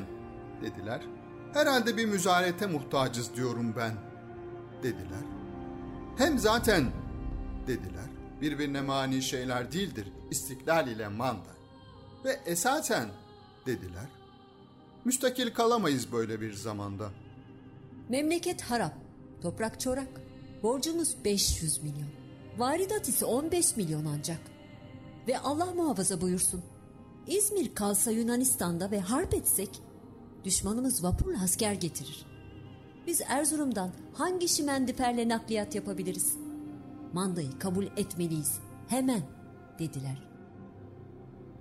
dediler. 0.63 1.01
Herhalde 1.53 1.97
bir 1.97 2.07
müzarete 2.07 2.67
muhtacız 2.67 3.37
diyorum 3.37 3.75
ben 3.77 3.93
dediler. 4.83 5.25
Hem 6.19 6.39
zaten 6.39 6.85
dediler 7.67 8.11
birbirine 8.41 8.81
mani 8.81 9.23
şeyler 9.23 9.73
değildir 9.73 10.13
istiklal 10.31 10.89
ile 10.89 11.09
manda. 11.09 11.51
Ve 12.25 12.41
esasen 12.47 13.09
dediler 13.67 14.21
müstakil 15.05 15.51
kalamayız 15.51 16.13
böyle 16.13 16.41
bir 16.41 16.53
zamanda. 16.53 17.11
Memleket 18.09 18.63
harap, 18.63 18.95
toprak 19.43 19.81
çorak, 19.81 20.09
borcumuz 20.63 21.25
500 21.25 21.83
milyon. 21.83 22.09
Varidat 22.59 23.09
ise 23.09 23.25
15 23.25 23.77
milyon 23.77 24.05
ancak. 24.05 24.41
Ve 25.29 25.39
Allah 25.39 25.75
muhafaza 25.75 26.21
buyursun. 26.21 26.63
İzmir 27.27 27.75
kalsa 27.75 28.11
Yunanistan'da 28.11 28.91
ve 28.91 29.01
harp 29.01 29.35
etsek 29.35 29.71
düşmanımız 30.45 31.05
vapurla 31.05 31.43
asker 31.43 31.73
getirir. 31.73 32.27
Biz 33.07 33.21
Erzurum'dan 33.29 33.91
hangi 34.15 34.49
şimendiferle 34.49 35.29
nakliyat 35.29 35.75
yapabiliriz? 35.75 36.37
Mandayı 37.13 37.59
kabul 37.59 37.85
etmeliyiz. 37.85 38.59
Hemen 38.89 39.23
dediler. 39.79 40.23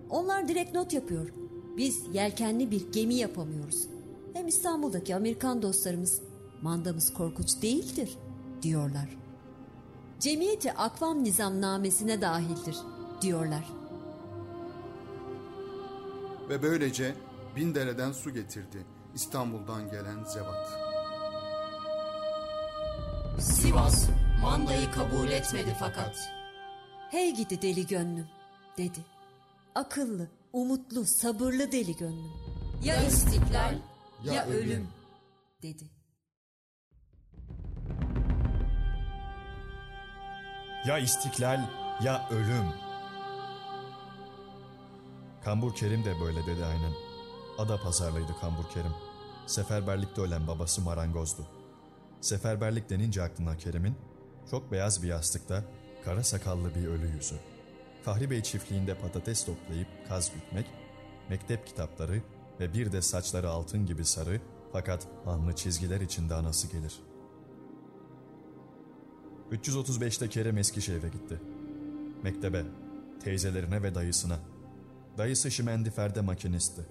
Onlar 0.09 0.47
direkt 0.47 0.73
not 0.73 0.93
yapıyor. 0.93 1.33
Biz 1.77 2.03
yelkenli 2.13 2.71
bir 2.71 2.91
gemi 2.91 3.15
yapamıyoruz. 3.15 3.87
Hem 4.33 4.47
İstanbul'daki 4.47 5.15
Amerikan 5.15 5.61
dostlarımız 5.61 6.21
mandamız 6.61 7.13
korkunç 7.13 7.61
değildir 7.61 8.17
diyorlar. 8.61 9.17
Cemiyeti 10.19 10.73
akvam 10.73 11.23
nizamnamesine 11.23 12.21
dahildir 12.21 12.75
diyorlar. 13.21 13.63
Ve 16.49 16.63
böylece 16.63 17.15
bin 17.55 17.75
dereden 17.75 18.11
su 18.11 18.33
getirdi 18.33 18.85
İstanbul'dan 19.15 19.91
gelen 19.91 20.23
zevat. 20.23 20.69
Sivas 23.39 24.09
mandayı 24.41 24.91
kabul 24.91 25.27
etmedi 25.27 25.75
fakat. 25.79 26.15
Hey 27.11 27.35
gidi 27.35 27.61
deli 27.61 27.88
gönlüm 27.88 28.27
dedi. 28.77 28.99
Akıllı, 29.75 30.27
umutlu, 30.53 31.05
sabırlı 31.05 31.71
deli 31.71 31.95
gönlüm. 31.95 32.31
Ya 32.83 33.03
istiklal 33.03 33.75
ya 34.23 34.45
ölüm 34.45 34.88
dedi. 35.61 35.83
Ya 40.88 40.97
istiklal 40.97 41.61
ya 42.03 42.29
ölüm. 42.29 42.88
Kambur 45.43 45.75
Kerim 45.75 46.05
de 46.05 46.19
böyle 46.22 46.46
dedi 46.46 46.65
aynen. 46.65 46.93
Ada 47.58 47.77
pazarlıydı 47.77 48.36
Kambur 48.41 48.69
Kerim. 48.74 48.93
Seferberlikte 49.48 50.22
ölen 50.22 50.48
babası 50.48 50.81
marangozdu. 50.81 51.48
Seferberlik 52.22 52.89
denince 52.89 53.24
aklına 53.24 53.58
Kerim'in 53.58 53.96
çok 54.51 54.72
beyaz 54.72 55.03
bir 55.03 55.08
yastıkta 55.08 55.63
kara 56.05 56.24
sakallı 56.24 56.75
bir 56.75 56.88
ölü 56.88 57.08
yüzü. 57.15 57.36
Fahri 58.03 58.29
Bey 58.29 58.43
çiftliğinde 58.43 58.96
patates 58.96 59.46
toplayıp 59.46 59.88
kaz 60.08 60.34
gütmek, 60.34 60.65
mektep 61.29 61.67
kitapları 61.67 62.22
ve 62.60 62.74
bir 62.74 62.91
de 62.91 63.01
saçları 63.01 63.50
altın 63.50 63.86
gibi 63.86 64.05
sarı 64.05 64.41
fakat 64.72 65.08
anlı 65.25 65.55
çizgiler 65.55 66.01
içinde 66.01 66.34
anası 66.36 66.67
gelir. 66.67 67.00
335'te 69.51 70.29
Kerem 70.29 70.58
Eskişehir'e 70.58 71.10
gitti. 71.10 71.41
mektebe, 72.24 72.63
teyzelerine 73.24 73.84
ve 73.84 73.96
dayısına. 73.96 74.39
Dayısı 75.19 75.51
Şimendifer'de 75.51 76.21
makinistti. 76.21 76.81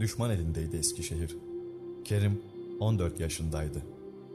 Düşman 0.00 0.30
elindeydi 0.30 0.76
Eskişehir. 0.76 1.36
Kerim 2.04 2.42
14 2.80 3.20
yaşındaydı. 3.20 3.82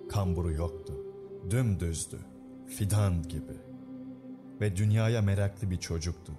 Kamburu 0.09 0.51
yoktu. 0.51 0.93
Dümdüzdü. 1.49 2.19
Fidan 2.77 3.23
gibi. 3.23 3.53
Ve 4.61 4.75
dünyaya 4.75 5.21
meraklı 5.21 5.71
bir 5.71 5.77
çocuktu. 5.77 6.33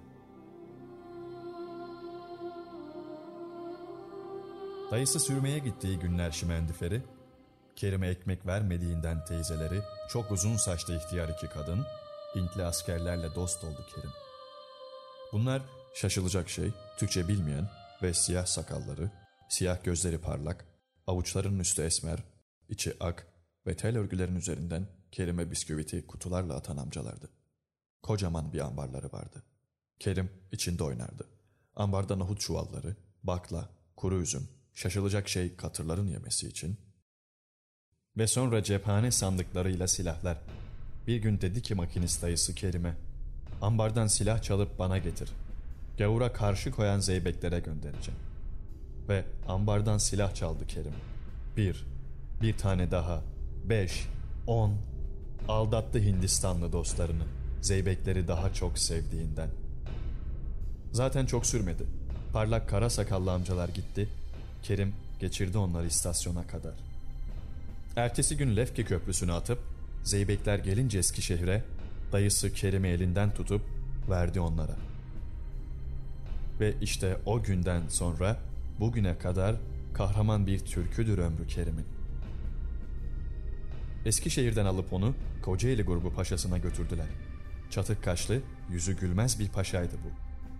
Dayısı 4.90 5.20
sürmeye 5.20 5.58
gittiği 5.58 5.98
günler 5.98 6.30
Şimendiferi, 6.30 7.02
Kerim'e 7.76 8.08
ekmek 8.08 8.46
vermediğinden 8.46 9.24
teyzeleri, 9.24 9.80
çok 10.08 10.30
uzun 10.30 10.56
saçlı 10.56 10.96
ihtiyar 10.96 11.28
iki 11.28 11.46
kadın, 11.46 11.86
Hintli 12.36 12.64
askerlerle 12.64 13.34
dost 13.34 13.64
oldu 13.64 13.86
Kerim. 13.94 14.10
Bunlar 15.32 15.62
şaşılacak 15.94 16.50
şey, 16.50 16.70
Türkçe 16.98 17.28
bilmeyen 17.28 17.68
ve 18.02 18.14
siyah 18.14 18.46
sakalları, 18.46 19.10
siyah 19.48 19.84
gözleri 19.84 20.18
parlak, 20.18 20.64
avuçlarının 21.06 21.58
üstü 21.58 21.82
esmer, 21.82 22.18
içi 22.68 22.96
ak 23.00 23.26
ve 23.66 23.76
tel 23.76 23.98
örgülerin 23.98 24.36
üzerinden 24.36 24.86
Kerim'e 25.12 25.50
bisküviti 25.50 26.06
kutularla 26.06 26.54
atan 26.54 26.76
amcalardı. 26.76 27.30
Kocaman 28.02 28.52
bir 28.52 28.60
ambarları 28.60 29.12
vardı. 29.12 29.42
Kerim 29.98 30.30
içinde 30.52 30.84
oynardı. 30.84 31.28
Ambarda 31.76 32.16
nohut 32.16 32.40
çuvalları, 32.40 32.96
bakla, 33.22 33.68
kuru 33.96 34.22
üzüm, 34.22 34.48
şaşılacak 34.74 35.28
şey 35.28 35.56
katırların 35.56 36.06
yemesi 36.06 36.48
için 36.48 36.76
ve 38.16 38.26
sonra 38.26 38.62
cephane 38.62 39.10
sandıklarıyla 39.10 39.88
silahlar. 39.88 40.38
Bir 41.06 41.16
gün 41.16 41.40
dedi 41.40 41.62
ki 41.62 41.74
makinist 41.74 42.22
dayısı 42.22 42.54
Kerim'e, 42.54 42.96
ambardan 43.62 44.06
silah 44.06 44.42
çalıp 44.42 44.78
bana 44.78 44.98
getir. 44.98 45.30
Gavura 46.00 46.32
karşı 46.32 46.70
koyan 46.70 47.00
zeybeklere 47.00 47.60
göndereceğim. 47.60 48.20
Ve 49.08 49.24
ambardan 49.48 49.98
silah 49.98 50.34
çaldı 50.34 50.66
Kerim. 50.66 50.92
Bir, 51.56 51.86
bir 52.42 52.56
tane 52.56 52.90
daha, 52.90 53.22
beş, 53.64 54.06
on. 54.46 54.74
Aldattı 55.48 55.98
Hindistanlı 55.98 56.72
dostlarını. 56.72 57.22
Zeybekleri 57.62 58.28
daha 58.28 58.54
çok 58.54 58.78
sevdiğinden. 58.78 59.48
Zaten 60.92 61.26
çok 61.26 61.46
sürmedi. 61.46 61.82
Parlak 62.32 62.68
kara 62.68 62.90
sakallı 62.90 63.32
amcalar 63.32 63.68
gitti. 63.68 64.08
Kerim 64.62 64.94
geçirdi 65.20 65.58
onları 65.58 65.86
istasyona 65.86 66.46
kadar. 66.46 66.74
Ertesi 67.96 68.36
gün 68.36 68.56
Lefke 68.56 68.84
Köprüsü'nü 68.84 69.32
atıp 69.32 69.58
Zeybekler 70.04 70.58
gelince 70.58 70.98
Eskişehir'e 70.98 71.64
dayısı 72.12 72.52
Kerim'i 72.52 72.88
elinden 72.88 73.34
tutup 73.34 73.62
verdi 74.10 74.40
onlara. 74.40 74.89
Ve 76.60 76.74
işte 76.80 77.16
o 77.26 77.42
günden 77.42 77.88
sonra 77.88 78.36
bugüne 78.80 79.18
kadar 79.18 79.56
kahraman 79.94 80.46
bir 80.46 80.58
türküdür 80.58 81.18
ömrü 81.18 81.46
Kerim'in. 81.46 81.86
Eskişehir'den 84.04 84.64
alıp 84.66 84.92
onu 84.92 85.14
Kocaeli 85.42 85.82
grubu 85.82 86.12
paşasına 86.12 86.58
götürdüler. 86.58 87.06
Çatık 87.70 88.04
kaşlı, 88.04 88.40
yüzü 88.70 88.96
gülmez 88.96 89.40
bir 89.40 89.48
paşaydı 89.48 89.94
bu. 89.94 90.08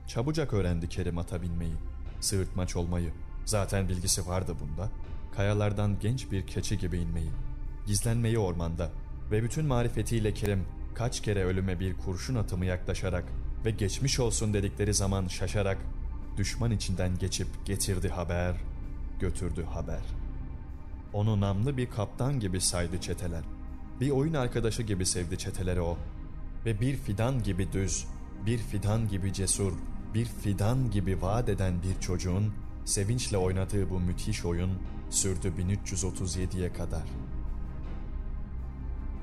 Çabucak 0.09 0.53
öğrendi 0.53 0.89
Kerim 0.89 1.19
ata 1.19 1.43
binmeyi, 1.43 1.75
sığırtmaç 2.21 2.77
olmayı. 2.77 3.11
Zaten 3.45 3.89
bilgisi 3.89 4.27
vardı 4.27 4.57
bunda. 4.61 4.89
Kayalardan 5.37 5.99
genç 6.01 6.33
bir 6.33 6.47
keçi 6.47 6.79
gibi 6.79 6.99
inmeyi, 6.99 7.31
gizlenmeyi 7.87 8.39
ormanda 8.39 8.91
ve 9.31 9.43
bütün 9.43 9.67
marifetiyle 9.67 10.35
Kerim 10.35 10.65
kaç 10.95 11.23
kere 11.23 11.45
ölüme 11.45 11.81
bir 11.81 11.97
kurşun 11.97 12.35
atımı 12.35 12.67
yaklaşarak 12.67 13.25
ve 13.65 13.71
geçmiş 13.71 14.21
olsun 14.21 14.55
dedikleri 14.55 14.95
zaman 14.95 15.29
şaşarak 15.29 15.79
düşman 16.37 16.71
içinden 16.71 17.19
geçip 17.19 17.67
getirdi 17.67 18.09
haber, 18.09 18.57
götürdü 19.21 19.65
haber. 19.65 20.03
Onu 21.13 21.41
namlı 21.41 21.77
bir 21.77 21.91
kaptan 21.91 22.41
gibi 22.41 22.61
saydı 22.61 23.01
çeteler. 23.01 23.45
Bir 24.01 24.11
oyun 24.11 24.35
arkadaşı 24.35 24.83
gibi 24.83 25.07
sevdi 25.07 25.39
çeteleri 25.39 25.81
o. 25.81 25.99
Ve 26.65 26.81
bir 26.81 26.97
fidan 26.97 27.43
gibi 27.43 27.73
düz, 27.73 28.07
bir 28.47 28.59
fidan 28.59 29.09
gibi 29.09 29.33
cesur, 29.33 29.73
bir 30.15 30.25
fidan 30.25 30.91
gibi 30.91 31.23
vaat 31.23 31.49
eden 31.49 31.83
bir 31.83 32.01
çocuğun 32.01 32.53
sevinçle 32.85 33.39
oynadığı 33.39 33.91
bu 33.91 34.01
müthiş 34.01 34.45
oyun 34.45 34.71
sürdü 35.11 35.53
1337'ye 35.59 36.73
kadar. 36.73 37.05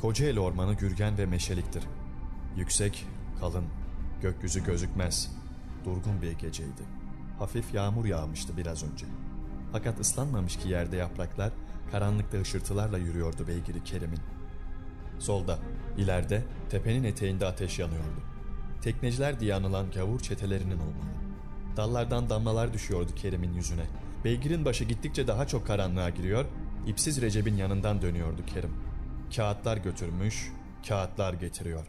Kocaeli 0.02 0.40
ormanı 0.40 0.74
gürgen 0.74 1.18
ve 1.18 1.26
meşeliktir. 1.26 1.84
Yüksek, 2.58 3.06
kalın, 3.40 3.66
gökyüzü 4.22 4.66
gözükmez, 4.66 5.32
durgun 5.86 6.22
bir 6.22 6.32
geceydi. 6.32 6.84
Hafif 7.40 7.74
yağmur 7.74 8.06
yağmıştı 8.06 8.58
biraz 8.58 8.84
önce. 8.84 9.06
Fakat 9.72 10.00
ıslanmamış 10.00 10.58
ki 10.58 10.70
yerde 10.70 10.96
yapraklar 10.98 11.52
karanlıkta 11.92 12.42
ışırtılarla 12.42 12.98
yürüyordu 12.98 13.48
beygiri 13.48 13.84
Kerim'in. 13.84 14.20
Solda, 15.20 15.60
ileride, 15.98 16.44
tepenin 16.70 17.04
eteğinde 17.04 17.46
ateş 17.46 17.80
yanıyordu. 17.80 18.22
Tekneciler 18.82 19.40
diye 19.40 19.56
anılan 19.56 19.92
gavur 19.92 20.20
çetelerinin 20.20 20.80
olmalı. 20.80 21.18
Dallardan 21.78 22.30
damlalar 22.30 22.74
düşüyordu 22.74 23.16
Kerim'in 23.16 23.54
yüzüne. 23.54 23.86
Beygirin 24.24 24.66
başı 24.66 24.84
gittikçe 24.84 25.28
daha 25.28 25.48
çok 25.48 25.68
karanlığa 25.68 26.10
giriyor, 26.10 26.46
ipsiz 26.88 27.22
Recep'in 27.22 27.56
yanından 27.56 28.02
dönüyordu 28.02 28.46
Kerim. 28.46 28.74
Kağıtlar 29.36 29.78
götürmüş, 29.78 30.52
kağıtlar 30.88 31.34
getiriyor. 31.34 31.88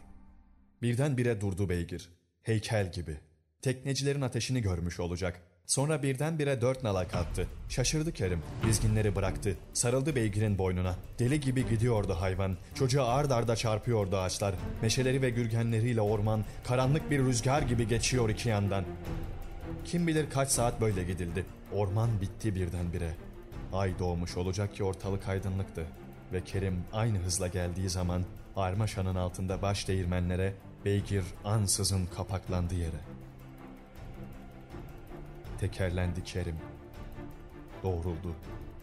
Birdenbire 0.82 1.40
durdu 1.40 1.68
beygir. 1.68 2.17
Heykel 2.48 2.92
gibi. 2.92 3.16
Teknecilerin 3.62 4.20
ateşini 4.20 4.62
görmüş 4.62 5.00
olacak. 5.00 5.40
Sonra 5.66 6.02
birdenbire 6.02 6.60
dört 6.60 6.82
nala 6.82 7.08
kalktı. 7.08 7.46
Şaşırdı 7.68 8.12
Kerim. 8.12 8.42
Dizginleri 8.66 9.16
bıraktı. 9.16 9.56
Sarıldı 9.72 10.16
beygirin 10.16 10.58
boynuna. 10.58 10.94
Deli 11.18 11.40
gibi 11.40 11.68
gidiyordu 11.68 12.16
hayvan. 12.20 12.56
Çocuğa 12.74 13.06
ard 13.06 13.30
arda 13.30 13.56
çarpıyordu 13.56 14.16
ağaçlar. 14.16 14.54
Meşeleri 14.82 15.22
ve 15.22 15.30
gürgenleriyle 15.30 16.00
orman 16.00 16.44
karanlık 16.64 17.10
bir 17.10 17.18
rüzgar 17.18 17.62
gibi 17.62 17.88
geçiyor 17.88 18.28
iki 18.28 18.48
yandan. 18.48 18.84
Kim 19.84 20.06
bilir 20.06 20.30
kaç 20.30 20.48
saat 20.48 20.80
böyle 20.80 21.04
gidildi. 21.04 21.46
Orman 21.72 22.20
bitti 22.20 22.54
birdenbire. 22.54 23.14
Ay 23.72 23.98
doğmuş 23.98 24.36
olacak 24.36 24.74
ki 24.74 24.84
ortalık 24.84 25.28
aydınlıktı. 25.28 25.86
Ve 26.32 26.44
Kerim 26.44 26.84
aynı 26.92 27.18
hızla 27.18 27.48
geldiği 27.48 27.90
zaman 27.90 28.24
Armaşan'ın 28.56 29.16
altında 29.16 29.62
baş 29.62 29.88
değirmenlere 29.88 30.54
beygir 30.84 31.24
ansızın 31.44 32.06
kapaklandı 32.06 32.74
yere. 32.74 33.00
Tekerlendi 35.60 36.24
Kerim. 36.24 36.58
Doğruldu 37.82 38.34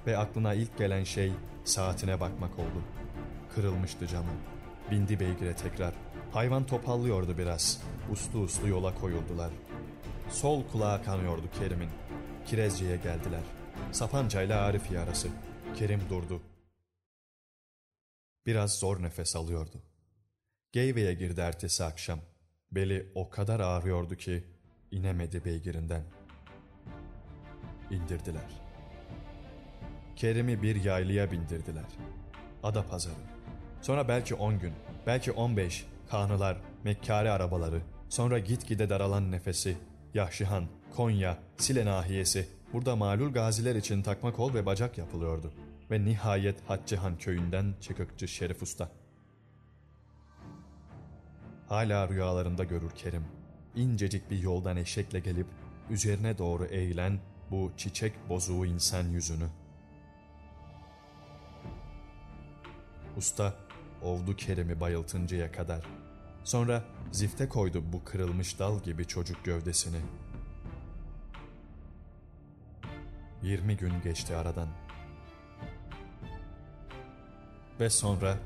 ve 0.08 0.18
aklına 0.18 0.54
ilk 0.54 0.78
gelen 0.78 1.04
şey 1.04 1.32
saatine 1.64 2.20
bakmak 2.20 2.60
oldu. 2.60 2.84
Kırılmıştı 3.56 4.08
camı. 4.08 4.32
Bindi 4.92 5.20
beygire 5.20 5.56
tekrar. 5.56 5.94
Hayvan 6.34 6.66
topallıyordu 6.66 7.38
biraz. 7.38 7.82
Uslu 8.12 8.40
uslu 8.40 8.68
yola 8.68 8.96
koyuldular. 8.96 9.52
Sol 10.30 10.64
kulağı 10.72 11.04
kanıyordu 11.04 11.50
Kerim'in. 11.60 11.90
Kirezce'ye 12.46 12.98
geldiler. 12.98 13.44
Sapanca 13.92 14.42
ile 14.42 14.56
Arifiye 14.56 15.00
arası. 15.00 15.28
Kerim 15.76 16.02
durdu. 16.10 16.42
Biraz 18.46 18.80
zor 18.80 19.04
nefes 19.04 19.36
alıyordu. 19.36 19.82
Geyve'ye 20.76 21.14
girdi 21.14 21.42
ertesi 21.42 21.84
akşam. 21.84 22.20
Beli 22.72 23.12
o 23.16 23.30
kadar 23.30 23.60
ağrıyordu 23.60 24.16
ki 24.16 24.44
inemedi 24.92 25.46
beygirinden. 25.46 26.04
İndirdiler. 27.92 28.62
Kerim'i 30.16 30.62
bir 30.62 30.84
yaylıya 30.84 31.32
bindirdiler. 31.32 31.86
Ada 32.64 32.86
pazarı. 32.86 33.14
Sonra 33.82 34.08
belki 34.08 34.36
on 34.36 34.60
gün, 34.60 34.74
belki 35.08 35.32
on 35.32 35.58
beş, 35.58 35.86
kanılar, 36.10 36.58
mekkare 36.84 37.32
arabaları, 37.32 37.82
sonra 38.10 38.40
gitgide 38.40 38.90
daralan 38.90 39.32
nefesi, 39.32 39.78
Yahşihan, 40.14 40.68
Konya, 40.96 41.38
Sile 41.58 41.86
nahiyesi, 41.86 42.48
burada 42.74 42.96
malul 42.96 43.34
gaziler 43.34 43.76
için 43.76 44.02
takma 44.02 44.34
kol 44.34 44.54
ve 44.54 44.66
bacak 44.66 44.98
yapılıyordu. 44.98 45.54
Ve 45.92 46.06
nihayet 46.06 46.70
Haccıhan 46.70 47.18
köyünden 47.18 47.76
çıkıkçı 47.82 48.28
Şerif 48.28 48.64
Usta. 48.64 49.05
Hala 51.70 52.10
rüyalarında 52.10 52.64
görür 52.64 52.92
Kerim. 52.92 53.26
İncecik 53.76 54.32
bir 54.32 54.40
yoldan 54.40 54.78
eşekle 54.78 55.20
gelip 55.20 55.48
üzerine 55.90 56.38
doğru 56.38 56.66
eğilen 56.66 57.20
bu 57.52 57.72
çiçek 57.78 58.30
bozuğu 58.30 58.66
insan 58.66 59.04
yüzünü. 59.04 59.48
Usta 63.18 63.54
ovdu 64.04 64.36
Kerim'i 64.36 64.80
bayıltıncaya 64.80 65.52
kadar. 65.52 65.86
Sonra 66.44 66.84
zifte 67.12 67.50
koydu 67.50 67.84
bu 67.94 68.04
kırılmış 68.04 68.60
dal 68.60 68.84
gibi 68.84 69.08
çocuk 69.08 69.46
gövdesini. 69.46 70.00
Yirmi 73.44 73.78
gün 73.78 74.02
geçti 74.02 74.36
aradan. 74.36 74.70
Ve 77.80 77.90
sonra 77.90 78.38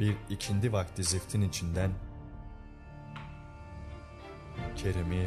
bir 0.00 0.16
ikindi 0.30 0.72
vakti 0.72 1.04
ziftin 1.04 1.42
içinden 1.42 1.90
Kerim'i 4.82 5.26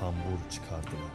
kambur 0.00 0.50
çıkardılar. 0.50 1.12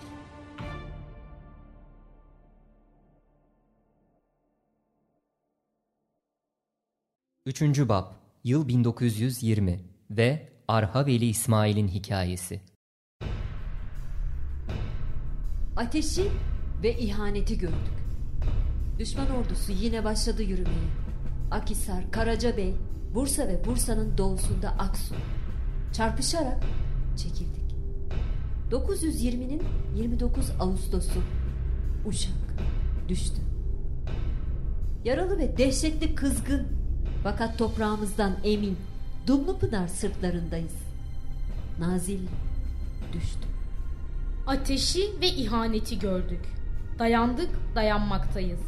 Üçüncü 7.46 7.90
Bab 7.90 8.06
Yıl 8.44 8.68
1920 8.68 9.80
ve 10.12 10.50
Arhaveli 10.68 11.26
İsmail'in 11.26 11.88
hikayesi 11.88 12.62
Ateşi 15.76 16.32
ve 16.84 17.00
ihaneti 17.00 17.58
gördük. 17.58 18.00
Düşman 19.00 19.30
ordusu 19.30 19.72
yine 19.72 20.04
başladı 20.04 20.44
yürümeye. 20.44 20.90
Akisar, 21.52 22.12
Karacabey, 22.12 22.76
Bursa 23.14 23.48
ve 23.48 23.66
Bursa'nın 23.66 24.18
doğusunda 24.18 24.70
Aksu. 24.70 25.16
Çarpışarak 25.94 26.64
çekildik. 27.18 27.59
920'nin 28.72 29.62
29 29.96 30.52
Ağustos'u 30.60 31.20
Uşak 32.06 32.34
düştü. 33.08 33.42
Yaralı 35.06 35.38
ve 35.38 35.58
dehşetli 35.58 36.16
kızgın 36.16 36.68
fakat 37.24 37.58
toprağımızdan 37.58 38.38
emin 38.44 38.78
Dumlupınar 39.28 39.88
sırtlarındayız. 39.88 40.76
Nazil 41.80 42.20
düştü. 43.14 43.48
Ateşi 44.48 45.22
ve 45.22 45.28
ihaneti 45.28 46.00
gördük. 46.00 46.46
Dayandık, 47.00 47.50
dayanmaktayız. 47.76 48.60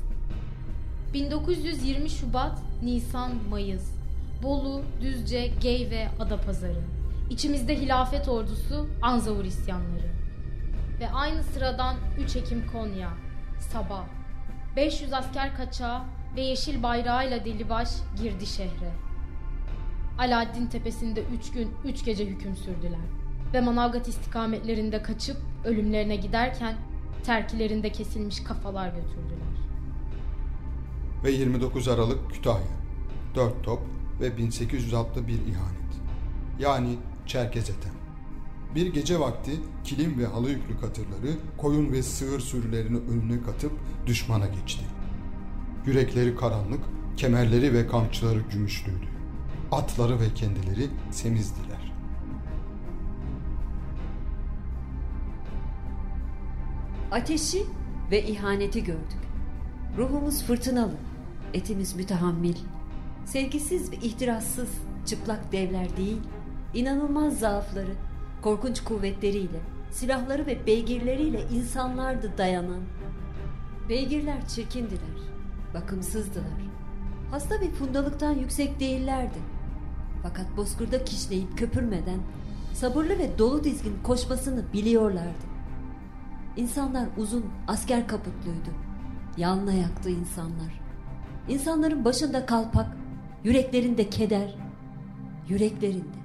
1920 1.14 2.10
Şubat, 2.10 2.60
Nisan, 2.84 3.32
Mayıs. 3.50 3.92
Bolu, 4.44 4.82
Düzce, 5.02 5.48
Gey 5.48 5.90
ve 5.92 6.08
Adapazarı. 6.20 7.01
İçimizde 7.32 7.82
hilafet 7.82 8.28
ordusu, 8.28 8.88
Anzavur 9.02 9.46
isyanları. 9.46 10.12
Ve 11.00 11.10
aynı 11.10 11.44
sıradan 11.44 11.96
3 12.20 12.36
Ekim 12.36 12.68
Konya, 12.72 13.10
sabah. 13.60 14.04
500 14.76 15.14
asker 15.14 15.56
kaçağı 15.56 16.02
ve 16.36 16.42
yeşil 16.42 16.84
bayrağıyla 16.84 17.46
Delibaş 17.46 17.90
girdi 18.22 18.46
şehre. 18.46 18.92
Alaaddin 20.20 20.68
Tepesi'nde 20.68 21.24
3 21.24 21.52
gün 21.52 21.70
3 21.86 22.06
gece 22.06 22.26
hüküm 22.26 22.56
sürdüler. 22.56 23.00
Ve 23.54 23.62
Manavgat 23.62 24.08
istikametlerinde 24.08 25.02
kaçıp 25.02 25.38
ölümlerine 25.66 26.16
giderken 26.16 26.76
terkilerinde 27.24 27.92
kesilmiş 27.92 28.44
kafalar 28.44 28.88
götürdüler. 28.88 29.52
Ve 31.24 31.32
29 31.32 31.88
Aralık 31.88 32.32
Kütahya. 32.32 32.78
4 33.36 33.64
top 33.64 33.82
ve 34.20 34.38
1800 34.38 34.94
atlı 34.94 35.28
bir 35.28 35.34
ihanet. 35.34 35.92
Yani 36.60 36.98
Çerkez 37.28 37.70
Ethem. 37.70 37.94
Bir 38.76 38.94
gece 38.94 39.20
vakti 39.20 39.52
kilim 39.84 40.20
ve 40.20 40.26
halı 40.26 40.50
yüklü 40.50 40.80
katırları 40.80 41.38
koyun 41.58 41.92
ve 41.92 42.04
sığır 42.04 42.40
sürülerini 42.40 42.98
önüne 42.98 43.44
katıp 43.44 43.72
düşmana 44.08 44.48
geçti. 44.48 44.86
Yürekleri 45.86 46.36
karanlık, 46.36 46.80
kemerleri 47.18 47.74
ve 47.74 47.88
kamçıları 47.88 48.40
gümüşlüydü. 48.40 49.08
Atları 49.72 50.20
ve 50.20 50.34
kendileri 50.36 50.88
semizdiler. 51.12 51.94
Ateşi 57.12 57.64
ve 58.12 58.24
ihaneti 58.24 58.84
gördük. 58.84 59.22
Ruhumuz 59.98 60.44
fırtınalı, 60.44 60.96
etimiz 61.54 61.96
mütehammil. 61.96 62.56
Sevgisiz 63.26 63.92
ve 63.92 63.96
ihtirassız 63.96 64.70
çıplak 65.06 65.52
devler 65.52 65.98
değil, 65.98 66.22
inanılmaz 66.74 67.40
zaafları, 67.40 67.94
korkunç 68.42 68.84
kuvvetleriyle, 68.84 69.60
silahları 69.92 70.46
ve 70.46 70.66
beygirleriyle 70.68 71.42
insanlardı 71.54 72.38
dayanan. 72.38 72.82
Beygirler 73.90 74.48
çirkindiler, 74.48 75.20
bakımsızdılar. 75.74 76.62
Hasta 77.32 77.62
ve 77.62 77.72
fundalıktan 77.72 78.32
yüksek 78.32 78.80
değillerdi. 78.80 79.40
Fakat 80.24 80.58
bozkırda 80.58 81.04
kişneyip 81.04 81.58
köpürmeden 81.58 82.20
sabırlı 82.74 83.20
ve 83.20 83.38
dolu 83.38 83.64
dizgin 83.64 83.98
koşmasını 84.04 84.64
biliyorlardı. 84.74 85.52
İnsanlar 86.58 87.08
uzun 87.18 87.46
asker 87.68 88.08
kaputluydu. 88.08 88.70
Yalın 89.38 89.68
ayaklı 89.68 90.10
insanlar. 90.10 90.82
İnsanların 91.50 92.06
başında 92.06 92.46
kalpak, 92.46 92.98
yüreklerinde 93.44 94.10
keder, 94.10 94.56
yüreklerinde 95.50 96.21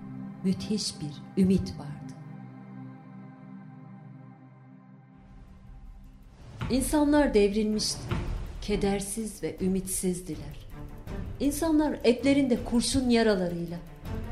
müthiş 0.46 0.94
bir 1.00 1.42
ümit 1.42 1.72
vardı. 1.78 2.14
İnsanlar 6.70 7.34
devrilmişti. 7.34 8.00
Kedersiz 8.62 9.42
ve 9.42 9.56
ümitsizdiler. 9.60 10.66
İnsanlar 11.40 11.98
eplerinde 12.04 12.64
kurşun 12.64 13.10
yaralarıyla, 13.10 13.76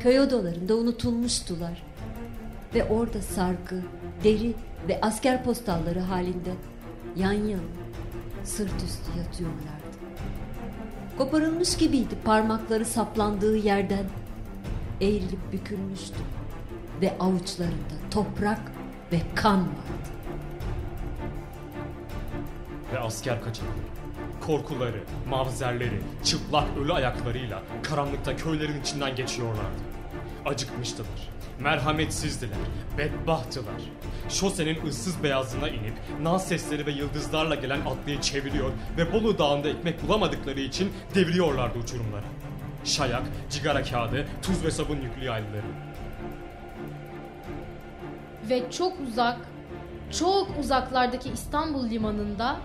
köy 0.01 0.21
odalarında 0.21 0.77
unutulmuştular. 0.77 1.83
Ve 2.75 2.85
orada 2.85 3.23
sargı, 3.23 3.83
deri 4.25 4.55
ve 4.89 5.01
asker 5.01 5.45
postalları 5.45 6.01
halinde 6.01 6.55
yan 7.17 7.33
yana, 7.33 7.63
sırt 8.45 8.83
üstü 8.83 9.19
yatıyorlardı. 9.19 9.99
Koparılmış 11.19 11.77
gibiydi 11.77 12.15
parmakları 12.25 12.85
saplandığı 12.85 13.57
yerden. 13.57 14.05
Eğrilip 15.01 15.53
bükülmüştü 15.53 16.19
ve 17.01 17.19
avuçlarında 17.19 17.95
toprak 18.11 18.61
ve 19.13 19.21
kan 19.35 19.59
vardı. 19.61 20.11
Ve 22.93 22.99
asker 22.99 23.43
kaçakları, 23.43 23.75
korkuları, 24.41 25.03
mavzerleri, 25.29 26.01
çıplak 26.25 26.77
ölü 26.79 26.93
ayaklarıyla 26.93 27.63
karanlıkta 27.83 28.37
köylerin 28.37 28.81
içinden 28.81 29.17
geçiyorlardı. 29.17 29.83
Acıkmıştılar, 30.47 31.29
merhametsizdiler, 31.61 32.59
bedbahttılar. 32.99 33.83
Şosenin 34.29 34.87
ıssız 34.87 35.23
beyazlığına 35.23 35.69
inip 35.69 35.95
naz 36.23 36.49
sesleri 36.49 36.87
ve 36.87 36.91
yıldızlarla 36.91 37.55
gelen 37.55 37.81
atlıyı 37.81 38.21
çeviriyor 38.21 38.71
ve 38.97 39.13
Bolu 39.13 39.39
Dağı'nda 39.39 39.69
ekmek 39.69 40.09
bulamadıkları 40.09 40.61
için 40.61 40.93
devriyorlardı 41.15 41.79
uçurumlara. 41.79 42.25
Şayak, 42.85 43.23
cigara 43.51 43.83
kağıdı, 43.83 44.27
tuz 44.43 44.65
ve 44.65 44.71
sabun 44.71 44.97
yüklü 44.97 45.25
yaylıları. 45.25 45.67
Ve 48.51 48.71
çok 48.71 49.01
uzak, 49.01 49.39
çok 50.19 50.49
uzaklardaki 50.61 51.31
İstanbul 51.31 51.91
limanında 51.91 52.57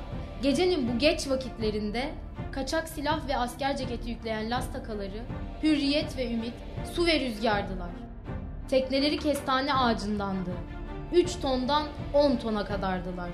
gecenin 0.41 0.93
bu 0.93 0.99
geç 0.99 1.29
vakitlerinde 1.29 2.09
kaçak 2.51 2.89
silah 2.89 3.27
ve 3.27 3.37
asker 3.37 3.77
ceketi 3.77 4.09
yükleyen 4.09 4.49
las 4.49 4.71
takaları, 4.73 5.23
hürriyet 5.63 6.17
ve 6.17 6.33
ümit 6.33 6.53
su 6.93 7.05
ve 7.05 7.19
rüzgardılar. 7.19 7.89
Tekneleri 8.69 9.19
kestane 9.19 9.73
ağacındandı. 9.73 10.51
3 11.13 11.39
tondan 11.41 11.83
10 12.13 12.35
tona 12.35 12.65
kadardılar. 12.65 13.29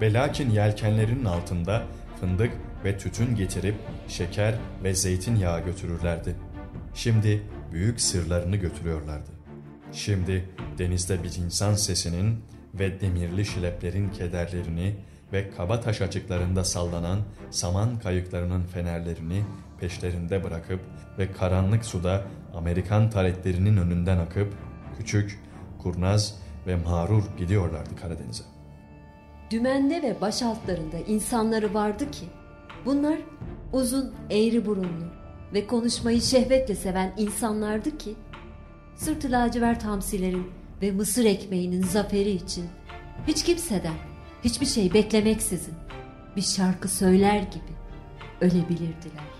Ve 0.00 0.12
lakin 0.12 0.50
yelkenlerinin 0.50 1.24
altında 1.24 1.82
fındık 2.20 2.52
ve 2.84 2.98
tütün 2.98 3.36
getirip 3.36 3.74
şeker 4.08 4.54
ve 4.84 4.94
zeytinyağı 4.94 5.64
götürürlerdi. 5.64 6.36
Şimdi 6.94 7.42
büyük 7.72 8.00
sırlarını 8.00 8.56
götürüyorlardı. 8.56 9.30
Şimdi 9.92 10.48
denizde 10.78 11.22
bir 11.22 11.36
insan 11.36 11.74
sesinin 11.74 12.44
ve 12.74 13.00
demirli 13.00 13.46
şileplerin 13.46 14.10
kederlerini 14.10 14.96
ve 15.32 15.50
kaba 15.50 15.80
taş 15.80 16.00
açıklarında 16.00 16.64
sallanan 16.64 17.18
saman 17.50 17.98
kayıklarının 17.98 18.62
fenerlerini 18.62 19.42
peşlerinde 19.80 20.44
bırakıp 20.44 20.80
ve 21.18 21.32
karanlık 21.32 21.84
suda 21.84 22.24
Amerikan 22.54 23.10
taletlerinin 23.10 23.76
önünden 23.76 24.18
akıp 24.18 24.54
küçük, 24.98 25.40
kurnaz 25.78 26.34
ve 26.66 26.76
mağrur 26.76 27.22
gidiyorlardı 27.38 27.96
Karadeniz'e. 27.96 28.59
Dümende 29.50 30.02
ve 30.02 30.20
baş 30.20 30.42
altlarında 30.42 30.98
insanları 30.98 31.74
vardı 31.74 32.10
ki 32.10 32.24
bunlar 32.86 33.18
uzun 33.72 34.14
eğri 34.30 34.66
burunlu 34.66 35.04
ve 35.54 35.66
konuşmayı 35.66 36.20
şehvetle 36.20 36.74
seven 36.74 37.14
insanlardı 37.16 37.98
ki 37.98 38.14
sırtı 38.96 39.30
lacivert 39.30 39.84
hamsilerin 39.84 40.50
ve 40.82 40.92
mısır 40.92 41.24
ekmeğinin 41.24 41.82
zaferi 41.82 42.30
için 42.30 42.68
hiç 43.26 43.44
kimseden 43.44 43.94
hiçbir 44.44 44.66
şey 44.66 44.94
beklemeksizin 44.94 45.74
bir 46.36 46.42
şarkı 46.42 46.88
söyler 46.88 47.38
gibi 47.38 47.72
ölebilirdiler. 48.40 49.30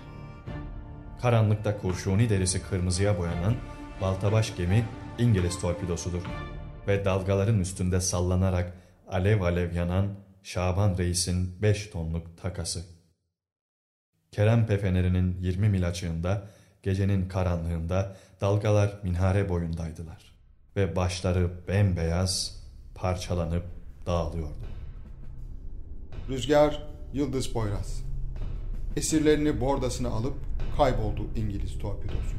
Karanlıkta 1.21 1.77
kurşuni 1.77 2.29
derisi 2.29 2.63
kırmızıya 2.63 3.19
boyanan 3.19 3.53
baltabaş 4.01 4.55
gemi 4.55 4.85
İngiliz 5.17 5.59
torpidosudur 5.59 6.21
ve 6.87 7.05
dalgaların 7.05 7.59
üstünde 7.59 8.01
sallanarak 8.01 8.80
alev 9.11 9.41
alev 9.41 9.73
yanan 9.73 10.07
Şaban 10.43 10.97
Reis'in 10.97 11.61
5 11.61 11.87
tonluk 11.87 12.37
takası. 12.41 12.85
Kerempe 14.31 14.77
fenerinin 14.77 15.37
20 15.41 15.69
mil 15.69 15.87
açığında 15.87 16.47
gecenin 16.83 17.27
karanlığında 17.27 18.15
dalgalar 18.41 18.99
minare 19.03 19.49
boyundaydılar 19.49 20.31
ve 20.75 20.95
başları 20.95 21.67
bembeyaz 21.67 22.63
parçalanıp 22.95 23.63
dağılıyordu. 24.05 24.65
Rüzgar 26.29 26.83
Yıldız 27.13 27.47
Poyraz. 27.47 28.03
Esirlerini 28.95 29.61
bordasına 29.61 30.09
alıp 30.09 30.33
kayboldu 30.77 31.27
İngiliz 31.35 31.79
torpidosu. 31.79 32.35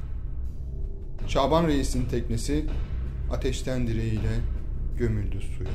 Şaban 1.28 1.66
Reis'in 1.66 2.04
teknesi 2.04 2.66
ateşten 3.32 3.86
direğiyle 3.86 4.40
gömüldü 4.98 5.40
suya. 5.40 5.70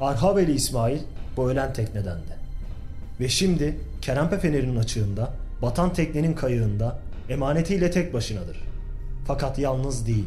Arhaveli 0.00 0.52
İsmail 0.52 0.98
bu 1.36 1.50
ölen 1.50 1.72
teknedendi. 1.72 2.36
Ve 3.20 3.28
şimdi 3.28 3.76
Kerempe 4.02 4.38
Feneri'nin 4.38 4.76
açığında, 4.76 5.32
batan 5.62 5.92
teknenin 5.92 6.34
kayığında 6.34 6.98
emanetiyle 7.28 7.90
tek 7.90 8.14
başınadır. 8.14 8.60
Fakat 9.26 9.58
yalnız 9.58 10.06
değil. 10.06 10.26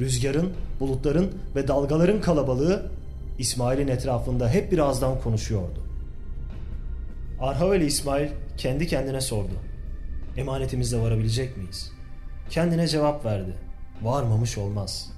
Rüzgarın, 0.00 0.52
bulutların 0.80 1.30
ve 1.56 1.68
dalgaların 1.68 2.20
kalabalığı 2.20 2.90
İsmail'in 3.38 3.88
etrafında 3.88 4.48
hep 4.48 4.72
bir 4.72 4.78
ağızdan 4.78 5.20
konuşuyordu. 5.20 5.80
Arhaveli 7.40 7.86
İsmail 7.86 8.28
kendi 8.56 8.86
kendine 8.86 9.20
sordu. 9.20 9.54
Emanetimizle 10.36 11.00
varabilecek 11.00 11.56
miyiz? 11.56 11.92
Kendine 12.50 12.88
cevap 12.88 13.24
verdi. 13.24 13.54
Varmamış 14.02 14.58
olmaz. 14.58 15.12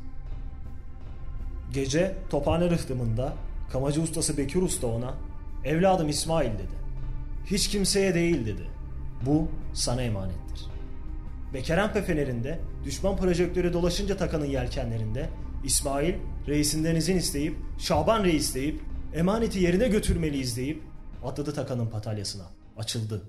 Gece 1.73 2.15
tophane 2.31 2.71
rıhtımında 2.71 3.33
kamacı 3.73 4.03
ustası 4.03 4.37
Bekir 4.37 4.63
Usta 4.63 4.87
ona 4.87 5.15
evladım 5.65 6.09
İsmail 6.09 6.53
dedi. 6.53 6.83
Hiç 7.47 7.69
kimseye 7.69 8.15
değil 8.15 8.47
dedi. 8.47 8.71
Bu 9.27 9.49
sana 9.75 10.03
emanettir. 10.03 10.67
Ve 11.55 11.63
Kerempe 11.63 12.03
fenerinde 12.03 12.61
düşman 12.85 13.17
projektörü 13.17 13.73
dolaşınca 13.73 14.17
takanın 14.17 14.47
yelkenlerinde 14.47 15.29
İsmail 15.65 16.15
reisinden 16.47 16.97
izin 16.97 17.17
isteyip 17.17 17.57
Şaban 17.79 18.25
reis 18.25 18.55
deyip 18.55 18.81
emaneti 19.15 19.59
yerine 19.59 19.89
götürmeliyiz 19.89 20.57
deyip 20.57 20.83
atladı 21.25 21.55
takanın 21.55 21.87
patalyasına. 21.87 22.45
Açıldı. 22.77 23.23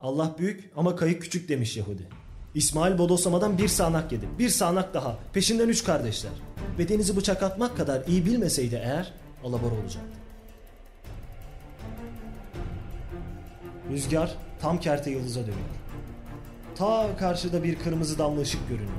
Allah 0.00 0.34
büyük 0.38 0.70
ama 0.76 0.96
kayık 0.96 1.22
küçük 1.22 1.48
demiş 1.48 1.76
Yahudi. 1.76 2.08
İsmail 2.54 2.98
bodoslamadan 2.98 3.58
bir 3.58 3.68
sağanak 3.68 4.12
yedi. 4.12 4.28
Bir 4.38 4.48
sağanak 4.48 4.94
daha. 4.94 5.18
Peşinden 5.32 5.68
üç 5.68 5.84
kardeşler. 5.84 6.32
Ve 6.78 6.88
denizi 6.88 7.16
bıçak 7.16 7.42
atmak 7.42 7.76
kadar 7.76 8.06
iyi 8.06 8.26
bilmeseydi 8.26 8.80
eğer 8.84 9.12
alabora 9.44 9.74
olacaktı. 9.74 10.18
Rüzgar 13.90 14.34
tam 14.60 14.80
kerte 14.80 15.10
yıldıza 15.10 15.40
dönüyor. 15.40 15.80
Ta 16.76 17.16
karşıda 17.16 17.62
bir 17.62 17.78
kırmızı 17.78 18.18
damla 18.18 18.40
ışık 18.40 18.68
görünüyor. 18.68 18.90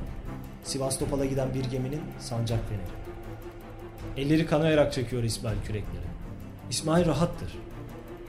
Sivastopol'a 0.64 1.26
giden 1.26 1.54
bir 1.54 1.64
geminin 1.64 2.02
sancak 2.20 2.60
feneri. 2.70 3.02
Elleri 4.18 4.46
kanayarak 4.46 4.94
çekiyor 4.94 5.24
İsmail 5.24 5.58
kürekleri. 5.62 6.06
İsmail 6.70 7.06
rahattır. 7.06 7.58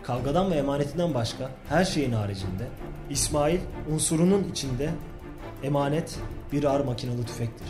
Kavgadan 0.02 0.50
ve 0.50 0.54
emanetinden 0.54 1.14
başka 1.14 1.50
her 1.68 1.84
şeyin 1.84 2.12
haricinde 2.12 2.68
İsmail 3.10 3.60
unsurunun 3.94 4.44
içinde 4.50 4.90
emanet 5.62 6.18
bir 6.52 6.64
ağır 6.64 6.84
makinalı 6.84 7.24
tüfektir. 7.24 7.68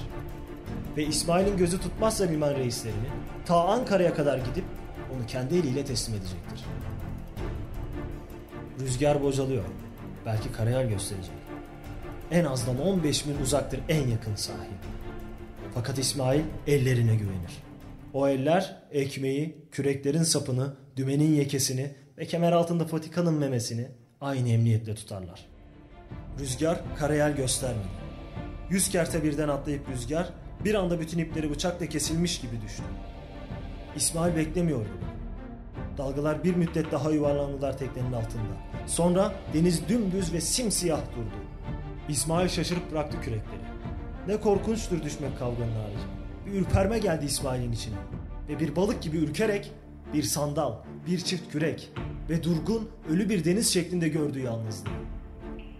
Ve 0.97 1.07
İsmail'in 1.07 1.57
gözü 1.57 1.81
tutmazsa 1.81 2.25
liman 2.25 2.55
reislerini 2.55 3.09
ta 3.47 3.65
Ankara'ya 3.65 4.15
kadar 4.15 4.39
gidip 4.39 4.65
onu 5.17 5.27
kendi 5.27 5.55
eliyle 5.55 5.85
teslim 5.85 6.15
edecektir. 6.17 6.65
Rüzgar 8.81 9.23
bocalıyor. 9.23 9.65
Belki 10.27 10.53
karayel 10.53 10.89
gösterecek. 10.89 11.35
En 12.31 12.45
azdan 12.45 12.81
15 12.81 13.27
mil 13.27 13.41
uzaktır 13.41 13.81
en 13.89 14.09
yakın 14.09 14.35
sahil. 14.35 14.77
Fakat 15.75 15.99
İsmail 15.99 16.43
ellerine 16.67 17.15
güvenir. 17.17 17.63
O 18.15 18.29
eller 18.29 18.77
ekmeği, 18.91 19.57
küreklerin 19.73 20.23
sapını, 20.23 20.75
dümenin 20.97 21.35
yekesini 21.35 21.95
ve 22.19 22.27
kemer 22.27 22.53
altında 22.53 22.87
patikanın 22.87 23.35
memesini 23.35 23.89
aynı 24.21 24.49
emniyetle 24.49 24.95
tutarlar. 24.95 25.47
Rüzgar 26.41 26.81
karayel 26.99 27.37
göstermedi. 27.37 28.03
Yüz 28.71 28.89
kerte 28.89 29.23
birden 29.23 29.49
atlayıp 29.49 29.89
rüzgar 29.89 30.29
bir 30.64 30.75
anda 30.75 31.01
bütün 31.01 31.18
ipleri 31.18 31.51
bıçakla 31.51 31.87
kesilmiş 31.87 32.40
gibi 32.40 32.62
düştü. 32.62 32.83
İsmail 33.96 34.37
beklemiyordu. 34.37 34.88
Dalgalar 35.98 36.44
bir 36.44 36.55
müddet 36.55 36.92
daha 36.92 37.11
yuvarlandılar 37.11 37.79
teknenin 37.79 38.12
altında. 38.12 38.57
Sonra 38.87 39.35
deniz 39.55 39.88
dümdüz 39.88 40.33
ve 40.33 40.40
simsiyah 40.40 41.01
durdu. 41.16 41.37
İsmail 42.09 42.48
şaşırıp 42.48 42.92
bıraktı 42.92 43.20
kürekleri. 43.20 43.62
Ne 44.29 44.40
korkunçtur 44.40 45.03
düşmek 45.03 45.38
kavganın 45.38 45.72
harici. 45.72 46.05
Bir 46.46 46.53
ürperme 46.53 46.98
geldi 46.98 47.25
İsmail'in 47.25 47.72
içine. 47.72 47.96
Ve 48.48 48.61
bir 48.61 48.77
balık 48.77 49.03
gibi 49.03 49.16
ürkerek 49.16 49.72
bir 50.14 50.22
sandal, 50.22 50.75
bir 51.07 51.18
çift 51.18 51.53
kürek 51.53 51.92
ve 52.31 52.42
durgun 52.42 52.88
ölü 53.11 53.29
bir 53.29 53.44
deniz 53.44 53.72
şeklinde 53.72 54.09
gördüğü 54.09 54.40
yalnızlığı. 54.40 54.88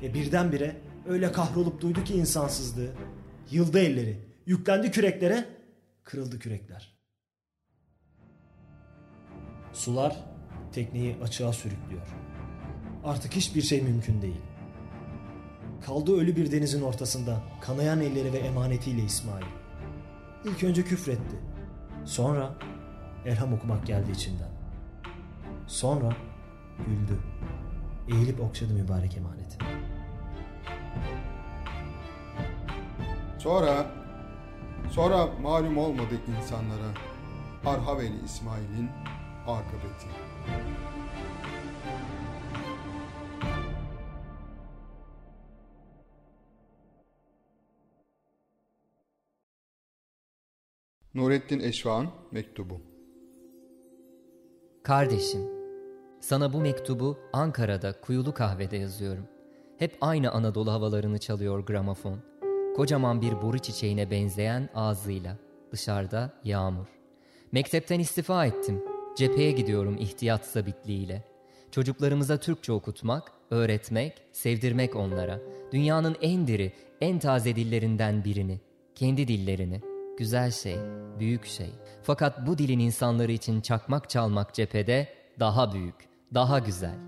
Ve 0.03 0.15
birdenbire 0.15 0.77
öyle 1.09 1.33
kahrolup 1.33 1.81
duydu 1.81 2.05
ki 2.05 2.15
insansızlığı. 2.15 2.91
Yıldı 3.51 3.79
elleri, 3.79 4.19
yüklendi 4.47 4.91
küreklere, 4.91 5.47
kırıldı 6.05 6.39
kürekler. 6.39 6.93
Sular 9.73 10.17
tekneyi 10.73 11.17
açığa 11.23 11.53
sürüklüyor. 11.53 12.07
Artık 13.05 13.33
hiçbir 13.33 13.63
şey 13.63 13.83
mümkün 13.83 14.23
değil. 14.23 14.41
Kaldı 15.87 16.17
ölü 16.17 16.37
bir 16.37 16.53
denizin 16.53 16.83
ortasında 16.83 17.43
kanayan 17.61 18.01
elleri 18.01 18.33
ve 18.33 18.39
emanetiyle 18.39 19.03
İsmail. 19.03 19.47
İlk 20.45 20.65
önce 20.65 20.85
küfretti. 20.85 21.37
Sonra 22.05 22.55
elham 23.27 23.53
okumak 23.53 23.87
geldi 23.87 24.11
içinden. 24.11 24.51
Sonra 25.67 26.17
güldü. 26.87 27.19
Eğilip 28.09 28.41
okşadı 28.41 28.73
mübarek 28.75 29.17
emaneti. 29.17 29.59
Sonra, 33.39 34.02
sonra 34.93 35.27
malum 35.43 35.79
olmadı 35.79 36.15
insanlara 36.39 36.95
Arhaveli 37.65 38.25
İsmail'in 38.25 38.91
akıbeti. 39.47 40.07
Nurettin 51.15 51.61
Eşvağ'ın 51.61 52.09
mektubu. 52.31 52.81
Kardeşim, 54.83 55.41
sana 56.21 56.53
bu 56.53 56.61
mektubu 56.61 57.19
Ankara'da 57.33 58.01
kuyulu 58.01 58.35
kahvede 58.35 58.77
yazıyorum. 58.77 59.29
Hep 59.79 59.97
aynı 60.01 60.31
Anadolu 60.31 60.73
havalarını 60.73 61.19
çalıyor 61.19 61.67
gramofon. 61.67 62.32
Kocaman 62.77 63.21
bir 63.23 63.43
boru 63.43 63.59
çiçeğine 63.59 64.11
benzeyen 64.11 64.69
ağzıyla. 64.75 65.37
Dışarıda 65.73 66.33
yağmur. 66.45 66.87
Mektepten 67.53 68.01
istifa 68.01 68.47
ettim. 68.47 68.85
Cepheye 69.17 69.51
gidiyorum 69.51 69.97
ihtiyat 69.99 70.47
zabitliğiyle. 70.47 71.25
Çocuklarımıza 71.71 72.37
Türkçe 72.37 72.73
okutmak, 72.73 73.33
öğretmek, 73.51 74.23
sevdirmek 74.33 74.97
onlara. 74.97 75.41
Dünyanın 75.73 76.17
en 76.23 76.47
diri, 76.47 76.73
en 77.01 77.19
taze 77.19 77.57
dillerinden 77.57 78.25
birini. 78.25 78.61
Kendi 78.95 79.29
dillerini. 79.29 79.81
Güzel 80.19 80.51
şey, 80.51 80.77
büyük 81.19 81.47
şey. 81.47 81.71
Fakat 82.03 82.47
bu 82.47 82.59
dilin 82.59 82.79
insanları 82.79 83.33
için 83.33 83.61
çakmak 83.61 84.11
çalmak 84.11 84.55
cephede 84.55 85.09
daha 85.41 85.73
büyük, 85.73 86.09
daha 86.35 86.59
güzel. 86.59 86.99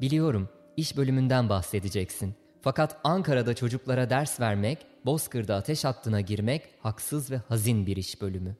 Biliyorum, 0.00 0.48
iş 0.76 0.96
bölümünden 0.96 1.48
bahsedeceksin. 1.48 2.41
Fakat 2.62 2.96
Ankara'da 3.04 3.54
çocuklara 3.54 4.10
ders 4.10 4.40
vermek, 4.40 4.78
Bozkır'da 5.06 5.56
ateş 5.56 5.84
hattına 5.84 6.20
girmek 6.20 6.62
haksız 6.82 7.30
ve 7.30 7.36
hazin 7.36 7.86
bir 7.86 7.96
iş 7.96 8.22
bölümü. 8.22 8.56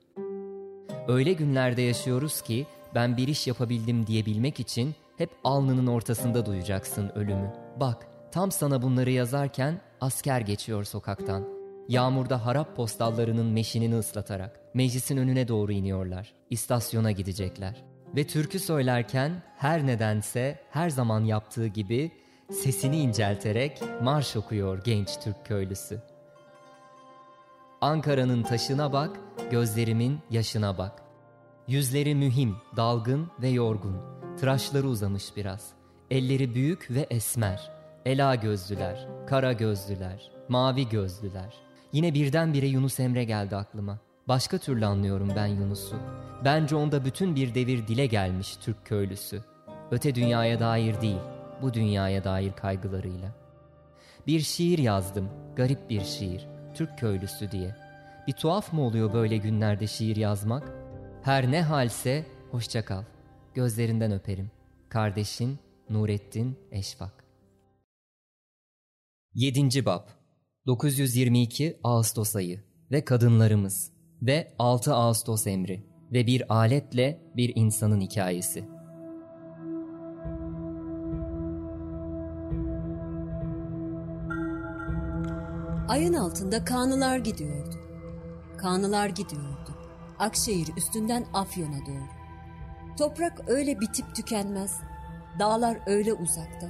Öyle 1.08 1.32
günlerde 1.32 1.82
yaşıyoruz 1.82 2.42
ki 2.42 2.66
ben 2.94 3.16
bir 3.16 3.28
iş 3.28 3.46
yapabildim 3.46 4.06
diyebilmek 4.06 4.60
için 4.60 4.94
hep 5.18 5.30
alnının 5.44 5.86
ortasında 5.86 6.46
duyacaksın 6.46 7.10
ölümü. 7.14 7.52
Bak, 7.80 8.06
tam 8.32 8.50
sana 8.50 8.82
bunları 8.82 9.10
yazarken 9.10 9.80
asker 10.00 10.40
geçiyor 10.40 10.84
sokaktan. 10.84 11.48
Yağmurda 11.88 12.46
harap 12.46 12.76
postallarının 12.76 13.46
meşinini 13.46 13.98
ıslatarak 13.98 14.60
meclisin 14.74 15.16
önüne 15.16 15.48
doğru 15.48 15.72
iniyorlar. 15.72 16.32
İstasyona 16.50 17.10
gidecekler. 17.10 17.84
Ve 18.16 18.26
türkü 18.26 18.58
söylerken 18.58 19.42
her 19.56 19.86
nedense 19.86 20.58
her 20.70 20.90
zaman 20.90 21.24
yaptığı 21.24 21.66
gibi 21.66 22.12
sesini 22.52 22.96
incelterek 22.96 23.82
marş 24.02 24.36
okuyor 24.36 24.84
genç 24.84 25.20
Türk 25.24 25.46
köylüsü. 25.46 26.00
Ankara'nın 27.80 28.42
taşına 28.42 28.92
bak, 28.92 29.20
gözlerimin 29.50 30.20
yaşına 30.30 30.78
bak. 30.78 31.02
Yüzleri 31.68 32.14
mühim, 32.14 32.56
dalgın 32.76 33.30
ve 33.42 33.48
yorgun. 33.48 33.96
Tıraşları 34.40 34.86
uzamış 34.86 35.36
biraz. 35.36 35.68
Elleri 36.10 36.54
büyük 36.54 36.90
ve 36.90 37.06
esmer. 37.10 37.70
Ela 38.06 38.34
gözlüler, 38.34 39.08
kara 39.26 39.52
gözlüler. 39.52 40.30
Mavi 40.48 40.88
gözlüler. 40.88 41.54
Yine 41.92 42.14
birdenbire 42.14 42.66
Yunus 42.66 43.00
Emre 43.00 43.24
geldi 43.24 43.56
aklıma. 43.56 43.98
Başka 44.28 44.58
türlü 44.58 44.86
anlıyorum 44.86 45.32
ben 45.36 45.46
Yunus'u. 45.46 45.96
Bence 46.44 46.76
onda 46.76 47.04
bütün 47.04 47.36
bir 47.36 47.54
devir 47.54 47.88
dile 47.88 48.06
gelmiş 48.06 48.56
Türk 48.56 48.86
köylüsü. 48.86 49.44
Öte 49.90 50.14
dünyaya 50.14 50.60
dair 50.60 51.00
değil, 51.00 51.18
bu 51.62 51.74
dünyaya 51.74 52.24
dair 52.24 52.52
kaygılarıyla. 52.52 53.34
Bir 54.26 54.40
şiir 54.40 54.78
yazdım, 54.78 55.28
garip 55.56 55.90
bir 55.90 56.00
şiir, 56.00 56.46
Türk 56.74 56.98
köylüsü 56.98 57.50
diye. 57.50 57.76
Bir 58.26 58.32
tuhaf 58.32 58.72
mı 58.72 58.82
oluyor 58.82 59.12
böyle 59.12 59.36
günlerde 59.36 59.86
şiir 59.86 60.16
yazmak? 60.16 60.72
Her 61.22 61.50
ne 61.50 61.62
halse 61.62 62.26
hoşça 62.50 62.84
kal. 62.84 63.04
Gözlerinden 63.54 64.12
öperim. 64.12 64.50
Kardeşin 64.88 65.58
Nurettin 65.90 66.58
Eşfak 66.70 67.24
7. 69.34 69.86
Bab 69.86 70.08
922 70.66 71.80
Ağustos 71.84 72.36
ayı 72.36 72.64
ve 72.90 73.04
kadınlarımız 73.04 73.92
ve 74.22 74.54
6 74.58 74.94
Ağustos 74.94 75.46
emri 75.46 75.86
ve 76.12 76.26
bir 76.26 76.54
aletle 76.54 77.32
bir 77.36 77.52
insanın 77.54 78.00
hikayesi. 78.00 78.64
Ayın 85.92 86.14
altında 86.14 86.64
kanılar 86.64 87.18
gidiyordu. 87.18 87.74
Kanılar 88.58 89.08
gidiyordu. 89.08 89.70
Akşehir 90.18 90.76
üstünden 90.76 91.26
Afyon'a 91.34 91.86
doğru. 91.86 92.08
Toprak 92.98 93.40
öyle 93.46 93.80
bitip 93.80 94.14
tükenmez. 94.14 94.80
Dağlar 95.38 95.78
öyle 95.86 96.12
uzakta. 96.12 96.66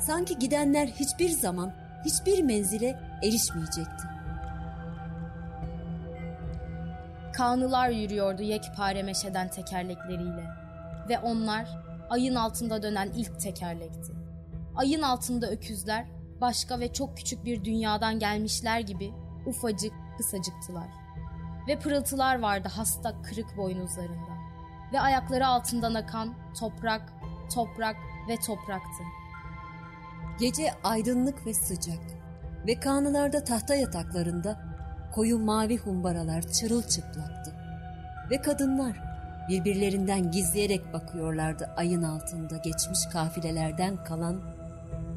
Sanki 0.00 0.38
gidenler 0.38 0.86
hiçbir 0.86 1.28
zaman 1.28 1.74
hiçbir 2.04 2.42
menzile 2.42 3.00
erişmeyecekti. 3.24 4.06
Kanılar 7.32 7.88
yürüyordu 7.88 8.42
yekpare 8.42 9.02
meşeden 9.02 9.48
tekerlekleriyle. 9.48 10.44
Ve 11.08 11.18
onlar 11.18 11.68
ayın 12.10 12.34
altında 12.34 12.82
dönen 12.82 13.10
ilk 13.16 13.40
tekerlekti. 13.40 14.12
Ayın 14.76 15.02
altında 15.02 15.50
öküzler 15.50 16.21
başka 16.42 16.80
ve 16.80 16.92
çok 16.92 17.16
küçük 17.16 17.44
bir 17.44 17.64
dünyadan 17.64 18.18
gelmişler 18.18 18.80
gibi 18.80 19.12
ufacık 19.46 19.92
kısacıktılar. 20.16 20.88
Ve 21.68 21.78
pırıltılar 21.78 22.38
vardı 22.38 22.68
hasta 22.72 23.22
kırık 23.22 23.56
boynuzlarında. 23.56 24.32
Ve 24.92 25.00
ayakları 25.00 25.46
altından 25.46 25.94
akan 25.94 26.34
toprak, 26.60 27.12
toprak 27.54 27.96
ve 28.28 28.36
topraktı. 28.36 29.02
Gece 30.40 30.70
aydınlık 30.84 31.46
ve 31.46 31.54
sıcak 31.54 32.00
ve 32.66 32.80
kanılarda 32.80 33.44
tahta 33.44 33.74
yataklarında 33.74 34.60
koyu 35.14 35.38
mavi 35.38 35.76
humbaralar 35.76 36.42
çırılçıplaktı. 36.42 37.54
Ve 38.30 38.42
kadınlar 38.42 39.00
birbirlerinden 39.48 40.30
gizleyerek 40.30 40.92
bakıyorlardı 40.92 41.70
ayın 41.76 42.02
altında 42.02 42.56
geçmiş 42.56 43.06
kafilelerden 43.12 44.04
kalan 44.04 44.42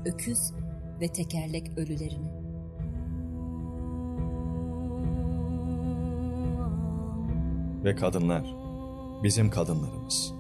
öküz 0.06 0.52
ve 1.02 1.08
tekerlek 1.08 1.78
ölülerine. 1.78 2.46
Ve 7.84 7.96
kadınlar, 7.96 8.56
bizim 9.24 9.50
kadınlarımız, 9.50 10.34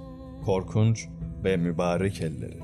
korkunç 0.45 1.07
ve 1.43 1.57
mübarek 1.57 2.21
elleri, 2.21 2.59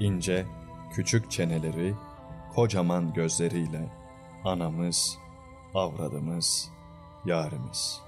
ince, 0.00 0.46
küçük 0.92 1.30
çeneleri, 1.30 1.94
kocaman 2.54 3.12
gözleriyle 3.12 3.88
anamız, 4.44 5.18
avradımız, 5.74 6.70
yarimiz 7.24 8.00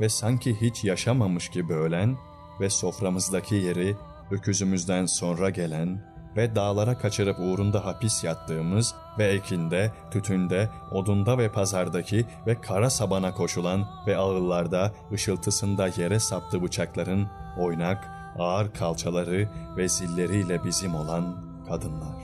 ve 0.00 0.08
sanki 0.08 0.60
hiç 0.60 0.84
yaşamamış 0.84 1.48
gibi 1.48 1.72
ölen 1.72 2.16
ve 2.60 2.70
soframızdaki 2.70 3.54
yeri 3.54 3.96
öküzümüzden 4.30 5.06
sonra 5.06 5.50
gelen 5.50 6.15
ve 6.36 6.54
dağlara 6.54 6.98
kaçırıp 6.98 7.36
uğrunda 7.40 7.84
hapis 7.86 8.24
yattığımız 8.24 8.94
ve 9.18 9.26
ekinde, 9.26 9.92
tütünde, 10.10 10.70
odunda 10.92 11.38
ve 11.38 11.52
pazardaki 11.52 12.26
ve 12.46 12.60
kara 12.60 12.90
sabana 12.90 13.34
koşulan 13.34 13.88
ve 14.06 14.16
ağıllarda 14.16 14.92
ışıltısında 15.12 15.88
yere 15.96 16.20
saptı 16.20 16.62
bıçakların 16.62 17.28
oynak, 17.58 18.08
ağır 18.38 18.72
kalçaları 18.74 19.48
ve 19.76 19.88
zilleriyle 19.88 20.64
bizim 20.64 20.94
olan 20.94 21.44
kadınlar. 21.68 22.16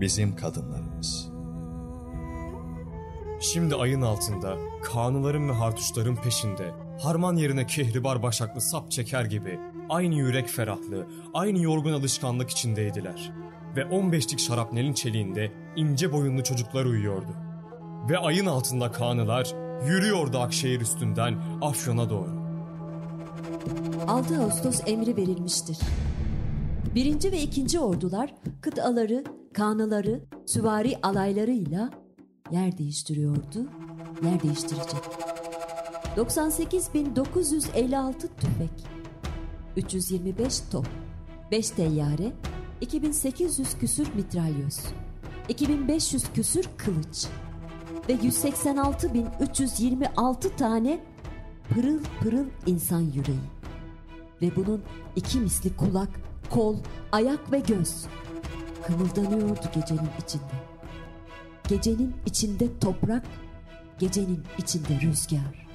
Bizim 0.00 0.36
kadınlarımız. 0.36 1.28
Şimdi 3.40 3.74
ayın 3.74 4.02
altında, 4.02 4.56
kanıların 4.84 5.48
ve 5.48 5.52
hartuşların 5.52 6.16
peşinde, 6.16 6.74
harman 7.02 7.36
yerine 7.36 7.66
kehribar 7.66 8.22
başaklı 8.22 8.60
sap 8.60 8.90
çeker 8.90 9.24
gibi, 9.24 9.60
aynı 9.88 10.14
yürek 10.14 10.48
ferahlığı, 10.48 11.06
aynı 11.34 11.62
yorgun 11.62 11.92
alışkanlık 11.92 12.50
içindeydiler. 12.50 13.32
Ve 13.76 13.80
15'lik 13.80 14.38
şarapnelin 14.38 14.92
çeliğinde 14.92 15.52
ince 15.76 16.12
boyunlu 16.12 16.44
çocuklar 16.44 16.84
uyuyordu. 16.84 17.30
Ve 18.10 18.18
ayın 18.18 18.46
altında 18.46 18.92
kanılar 18.92 19.54
yürüyordu 19.88 20.38
Akşehir 20.38 20.80
üstünden 20.80 21.34
Afyon'a 21.62 22.10
doğru. 22.10 22.46
6 24.08 24.42
Ağustos 24.42 24.80
emri 24.86 25.16
verilmiştir. 25.16 25.78
Birinci 26.94 27.32
ve 27.32 27.42
ikinci 27.42 27.80
ordular 27.80 28.34
kıtaları, 28.60 29.24
kanıları, 29.54 30.20
süvari 30.46 30.98
alaylarıyla 31.02 31.90
yer 32.50 32.78
değiştiriyordu, 32.78 33.58
yer 34.24 34.42
değiştirecek. 34.42 35.02
98.956 36.16 38.12
tüfek, 38.20 38.95
325 39.76 40.60
top, 40.70 40.86
5 41.50 41.70
teyyare, 41.70 42.32
2800 42.80 43.78
küsür 43.78 44.14
mitralyöz, 44.14 44.80
2500 45.48 46.24
küsür 46.34 46.68
kılıç 46.76 47.26
ve 48.08 48.14
186.326 48.14 50.56
tane 50.56 51.00
pırıl 51.68 52.00
pırıl 52.20 52.46
insan 52.66 53.00
yüreği. 53.00 53.38
Ve 54.42 54.56
bunun 54.56 54.82
iki 55.16 55.38
misli 55.38 55.76
kulak, 55.76 56.10
kol, 56.50 56.76
ayak 57.12 57.52
ve 57.52 57.58
göz 57.58 58.06
kımıldanıyordu 58.86 59.60
gecenin 59.74 60.10
içinde. 60.24 60.44
Gecenin 61.68 62.14
içinde 62.26 62.78
toprak, 62.78 63.24
gecenin 63.98 64.44
içinde 64.58 65.00
rüzgar. 65.00 65.66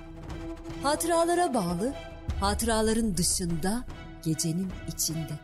Hatıralara 0.84 1.54
bağlı, 1.54 1.94
hatıraların 2.40 3.18
dışında, 3.18 3.86
gecenin 4.26 4.68
içinde. 4.94 5.40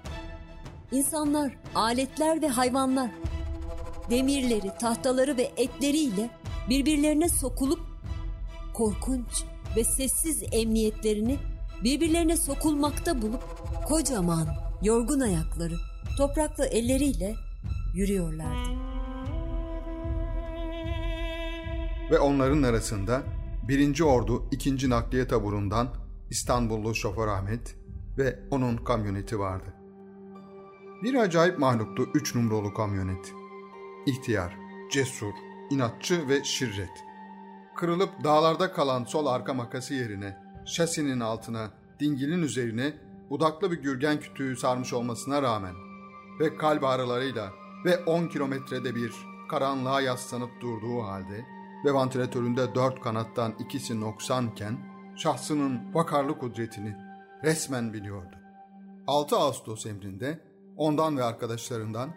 İnsanlar, 0.92 1.52
aletler 1.76 2.42
ve 2.42 2.48
hayvanlar 2.48 3.12
demirleri, 4.10 4.72
tahtaları 4.80 5.38
ve 5.38 5.52
etleriyle 5.58 6.30
birbirlerine 6.70 7.30
sokulup 7.30 7.80
korkunç 8.74 9.44
ve 9.76 9.84
sessiz 9.84 10.44
emniyetlerini 10.52 11.38
birbirlerine 11.84 12.38
sokulmakta 12.38 13.22
bulup 13.22 13.44
kocaman, 13.88 14.48
yorgun 14.84 15.20
ayakları, 15.20 15.76
topraklı 16.18 16.66
elleriyle 16.66 17.36
yürüyorlardı. 17.94 18.70
Ve 22.12 22.20
onların 22.20 22.64
arasında 22.64 23.22
1. 23.68 24.02
Ordu 24.02 24.44
2. 24.52 24.90
Nakliye 24.90 25.28
Taburu'ndan 25.28 25.88
İstanbullu 26.30 26.96
şoför 26.96 27.28
Ahmet 27.28 27.76
ve 28.18 28.40
onun 28.52 28.78
kamyoneti 28.78 29.40
vardı. 29.40 29.74
Bir 31.04 31.16
acayip 31.16 31.60
mahluktu 31.60 32.10
3 32.14 32.36
numaralı 32.36 32.74
kamyonet. 32.74 33.34
İhtiyar, 34.06 34.58
cesur, 34.92 35.34
inatçı 35.70 36.30
ve 36.30 36.44
şirret. 36.44 37.04
Kırılıp 37.76 38.24
dağlarda 38.24 38.72
kalan 38.72 39.04
sol 39.04 39.26
arka 39.26 39.54
makası 39.54 39.94
yerine 39.94 40.38
şasinin 40.66 41.20
altına, 41.20 41.72
dingilin 42.00 42.42
üzerine 42.42 42.94
budaklı 43.30 43.72
bir 43.72 43.82
gürgen 43.82 44.20
kütüğü 44.20 44.56
sarmış 44.56 44.94
olmasına 44.94 45.42
rağmen 45.42 45.74
ve 46.40 46.58
kalp 46.58 46.84
ağrılarıyla 46.84 47.52
ve 47.86 47.98
10 47.98 48.28
kilometrede 48.28 48.96
bir 48.96 49.14
karanlığa 49.50 50.02
yaslanıp 50.02 50.50
durduğu 50.62 51.02
halde 51.04 51.46
ve 51.86 51.94
vantilatöründe 51.94 52.76
dört 52.76 53.02
kanattan 53.02 53.56
ikisi 53.60 54.02
noksanken 54.02 54.87
şahsının 55.18 55.94
vakarlı 55.94 56.40
kudretini 56.40 56.96
resmen 57.44 57.94
biliyordu. 57.94 58.36
6 59.08 59.38
Ağustos 59.38 59.86
emrinde 59.86 60.40
ondan 60.78 61.18
ve 61.18 61.24
arkadaşlarından 61.24 62.10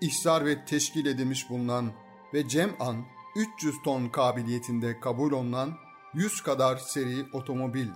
ihsar 0.00 0.44
ve 0.44 0.64
teşkil 0.64 1.06
edilmiş 1.06 1.50
bulunan 1.50 1.92
ve 2.34 2.48
cem'an 2.48 2.96
300 3.36 3.74
ton 3.84 4.08
kabiliyetinde 4.08 5.00
kabul 5.00 5.32
olunan 5.32 5.74
100 6.14 6.42
kadar 6.42 6.76
seri 6.76 7.26
otomobil 7.32 7.88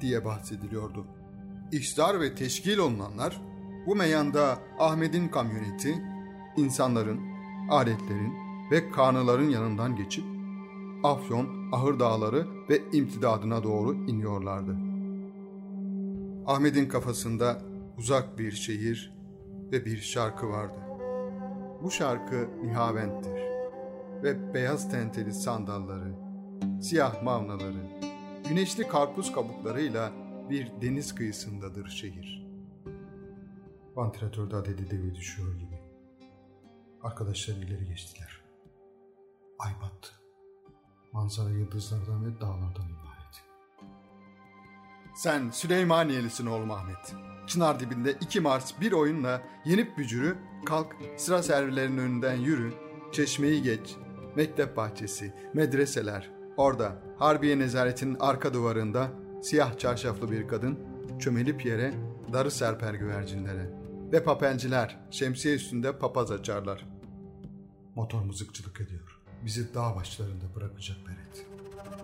diye 0.00 0.24
bahsediliyordu. 0.24 1.06
İhsar 1.72 2.20
ve 2.20 2.34
teşkil 2.34 2.78
olunanlar 2.78 3.40
bu 3.86 3.96
meyanda 3.96 4.58
Ahmet'in 4.78 5.28
kamyoneti, 5.28 6.02
insanların, 6.56 7.20
aletlerin 7.70 8.32
ve 8.70 8.90
Kanıların 8.90 9.50
yanından 9.50 9.96
geçip 9.96 10.37
Afyon, 11.04 11.72
Ahır 11.72 11.98
Dağları 11.98 12.46
ve 12.68 12.82
imtidadına 12.92 13.62
doğru 13.62 13.94
iniyorlardı. 13.94 14.76
Ahmet'in 16.46 16.88
kafasında 16.88 17.62
uzak 17.98 18.38
bir 18.38 18.52
şehir 18.52 19.18
ve 19.72 19.84
bir 19.84 19.96
şarkı 19.96 20.48
vardı. 20.48 20.78
Bu 21.82 21.90
şarkı 21.90 22.48
Nihavent'tir 22.62 23.42
ve 24.22 24.54
beyaz 24.54 24.90
tenteli 24.90 25.32
sandalları, 25.32 26.14
siyah 26.82 27.22
mavnaları, 27.22 28.00
güneşli 28.48 28.88
karpuz 28.88 29.32
kabuklarıyla 29.32 30.12
bir 30.50 30.72
deniz 30.82 31.14
kıyısındadır 31.14 31.88
şehir. 31.88 32.46
Vantilatörde 33.96 34.56
adedi 34.56 34.90
devi 34.90 35.14
düşüyor 35.14 35.54
gibi. 35.54 35.78
Arkadaşlar 37.02 37.54
ileri 37.54 37.86
geçtiler. 37.86 38.40
Ay 39.58 39.72
battı. 39.82 40.17
Manzara 41.12 41.50
yıldızlardan 41.50 42.26
ve 42.26 42.40
dağlardan 42.40 42.88
ibaret. 42.88 43.42
Sen 45.14 45.50
Süleymaniyelisin 45.50 46.46
oğlum 46.46 46.70
Ahmet. 46.70 47.14
Çınar 47.46 47.80
dibinde 47.80 48.12
iki 48.12 48.40
Mars 48.40 48.80
bir 48.80 48.92
oyunla 48.92 49.42
yenip 49.64 49.98
bücürü, 49.98 50.38
kalk 50.66 50.96
sıra 51.16 51.42
servilerinin 51.42 51.98
önünden 51.98 52.36
yürü, 52.36 52.72
çeşmeyi 53.12 53.62
geç, 53.62 53.96
mektep 54.36 54.76
bahçesi, 54.76 55.34
medreseler, 55.54 56.30
orada 56.56 57.08
Harbiye 57.18 57.58
nezaretinin 57.58 58.16
arka 58.20 58.54
duvarında 58.54 59.10
siyah 59.42 59.78
çarşaflı 59.78 60.30
bir 60.30 60.48
kadın 60.48 60.78
çömelip 61.18 61.66
yere 61.66 61.94
darı 62.32 62.50
serper 62.50 62.94
güvercinlere 62.94 63.70
ve 64.12 64.24
papelciler 64.24 65.00
şemsiye 65.10 65.54
üstünde 65.54 65.98
papaz 65.98 66.30
açarlar. 66.30 66.86
Motor 67.94 68.22
mızıkçılık 68.22 68.80
ediyor. 68.80 69.07
Bizi 69.48 69.74
dağ 69.74 69.96
başlarında 69.96 70.44
bırakacak 70.56 70.96
Beret. 71.06 71.46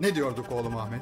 Ne 0.01 0.15
diyorduk 0.15 0.51
oğlum 0.51 0.77
Ahmet? 0.77 1.01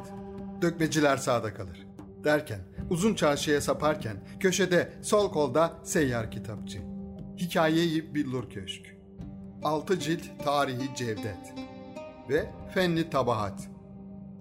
Dökmeciler 0.61 1.17
sağda 1.17 1.53
kalır. 1.53 1.87
Derken 2.23 2.59
uzun 2.89 3.13
çarşıya 3.13 3.61
saparken 3.61 4.17
köşede 4.39 4.93
sol 5.01 5.31
kolda 5.31 5.73
seyyar 5.83 6.31
kitapçı. 6.31 6.79
Hikayeyi 7.37 8.15
billur 8.15 8.49
köşk. 8.49 8.95
Altı 9.63 9.99
cilt 9.99 10.21
tarihi 10.43 10.95
Cevdet. 10.95 11.53
Ve 12.29 12.51
fenli 12.73 13.09
tabahat. 13.09 13.69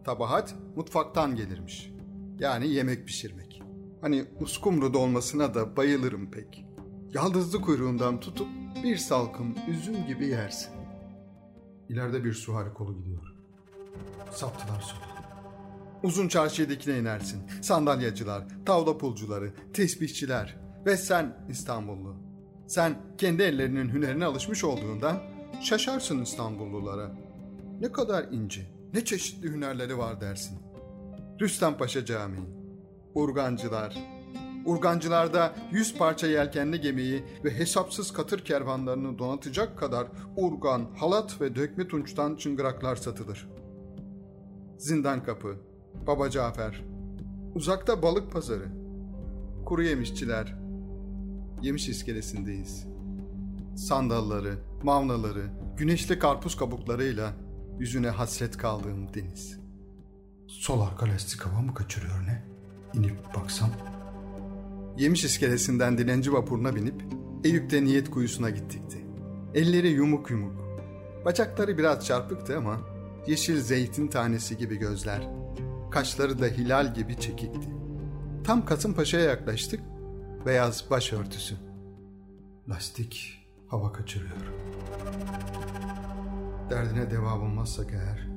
Tabahat 0.04 0.54
mutfaktan 0.76 1.36
gelirmiş. 1.36 1.92
Yani 2.38 2.68
yemek 2.68 3.06
pişirmek. 3.06 3.62
Hani 4.00 4.24
uskumru 4.40 4.94
dolmasına 4.94 5.54
da 5.54 5.76
bayılırım 5.76 6.30
pek. 6.30 6.64
Yaldızlı 7.14 7.60
kuyruğundan 7.60 8.20
tutup 8.20 8.48
bir 8.84 8.96
salkım 8.96 9.54
üzüm 9.68 10.06
gibi 10.06 10.26
yersin. 10.26 10.81
İleride 11.92 12.24
bir 12.24 12.32
suhari 12.32 12.74
kolu 12.74 12.94
gidiyor. 12.94 13.34
Saptılar 14.30 14.80
sola. 14.80 15.12
Uzun 16.02 16.28
çarşıdakine 16.28 16.98
inersin. 16.98 17.42
Sandalyacılar, 17.62 18.44
tavla 18.66 18.98
pulcuları, 18.98 19.52
tesbihçiler 19.72 20.56
ve 20.86 20.96
sen 20.96 21.46
İstanbullu. 21.48 22.16
Sen 22.66 22.96
kendi 23.18 23.42
ellerinin 23.42 23.88
hünerine 23.88 24.24
alışmış 24.24 24.64
olduğundan 24.64 25.22
şaşarsın 25.62 26.22
İstanbullulara. 26.22 27.12
Ne 27.80 27.92
kadar 27.92 28.24
ince, 28.24 28.62
ne 28.94 29.04
çeşitli 29.04 29.48
hünerleri 29.48 29.98
var 29.98 30.20
dersin. 30.20 30.58
Rüstem 31.40 31.76
Paşa 31.76 32.04
Camii, 32.04 32.48
urgancılar, 33.14 33.98
Urgancılarda 34.64 35.54
yüz 35.70 35.98
parça 35.98 36.26
yelkenli 36.26 36.80
gemiyi 36.80 37.24
ve 37.44 37.58
hesapsız 37.58 38.12
katır 38.12 38.44
kervanlarını 38.44 39.18
donatacak 39.18 39.78
kadar 39.78 40.06
urgan, 40.36 40.86
halat 40.96 41.40
ve 41.40 41.56
dökme 41.56 41.88
tunçtan 41.88 42.36
çıngıraklar 42.36 42.96
satılır. 42.96 43.48
Zindan 44.78 45.22
kapı, 45.22 45.56
Baba 46.06 46.30
Cafer, 46.30 46.84
uzakta 47.54 48.02
balık 48.02 48.32
pazarı, 48.32 48.68
kuru 49.66 49.82
yemişçiler, 49.82 50.56
yemiş 51.62 51.88
iskelesindeyiz. 51.88 52.86
Sandalları, 53.76 54.58
mavnaları, 54.82 55.44
güneşli 55.76 56.18
karpuz 56.18 56.56
kabuklarıyla 56.56 57.32
yüzüne 57.78 58.08
hasret 58.08 58.56
kaldığım 58.56 59.14
deniz. 59.14 59.60
Sol 60.48 60.80
arka 60.80 61.06
lastik 61.06 61.40
hava 61.40 61.60
mı 61.60 61.74
kaçırıyor 61.74 62.26
ne? 62.26 62.44
İnip 62.94 63.34
baksam 63.36 63.70
Yemiş 64.98 65.24
iskelesinden 65.24 65.98
dilenci 65.98 66.32
vapuruna 66.32 66.74
binip 66.74 67.04
Eyüp'te 67.44 67.84
niyet 67.84 68.10
kuyusuna 68.10 68.50
gittikti. 68.50 68.98
Elleri 69.54 69.88
yumuk 69.88 70.30
yumuk. 70.30 70.62
Bacakları 71.24 71.78
biraz 71.78 72.06
çarpıktı 72.06 72.58
ama 72.58 72.80
yeşil 73.26 73.60
zeytin 73.60 74.08
tanesi 74.08 74.56
gibi 74.56 74.76
gözler. 74.76 75.28
Kaşları 75.90 76.40
da 76.40 76.46
hilal 76.46 76.94
gibi 76.94 77.20
çekikti. 77.20 77.68
Tam 78.44 78.64
Kasımpaşa'ya 78.64 79.24
yaklaştık. 79.24 79.80
Beyaz 80.46 80.90
başörtüsü. 80.90 81.54
Lastik 82.68 83.46
hava 83.68 83.92
kaçırıyor. 83.92 84.52
Derdine 86.70 87.10
devam 87.10 87.42
olmazsak 87.42 87.92
eğer... 87.92 88.28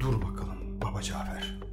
Dur 0.00 0.22
bakalım 0.22 0.80
Baba 0.82 1.02
Cafer. 1.02 1.63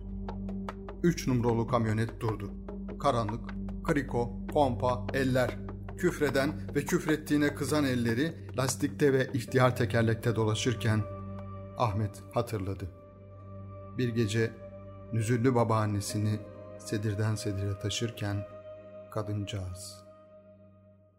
Üç 1.03 1.27
numaralı 1.27 1.67
kamyonet 1.67 2.21
durdu. 2.21 2.51
Karanlık, 2.99 3.49
kriko, 3.83 4.47
pompa, 4.47 5.07
eller. 5.13 5.57
Küfreden 5.97 6.75
ve 6.75 6.85
küfrettiğine 6.85 7.55
kızan 7.55 7.83
elleri 7.83 8.47
lastikte 8.57 9.13
ve 9.13 9.29
ihtiyar 9.33 9.75
tekerlekte 9.75 10.35
dolaşırken 10.35 11.01
Ahmet 11.77 12.23
hatırladı. 12.33 12.89
Bir 13.97 14.09
gece 14.09 14.51
nüzüllü 15.13 15.55
babaannesini 15.55 16.39
sedirden 16.79 17.35
sedire 17.35 17.79
taşırken 17.79 18.47
kadıncağız. 19.11 20.03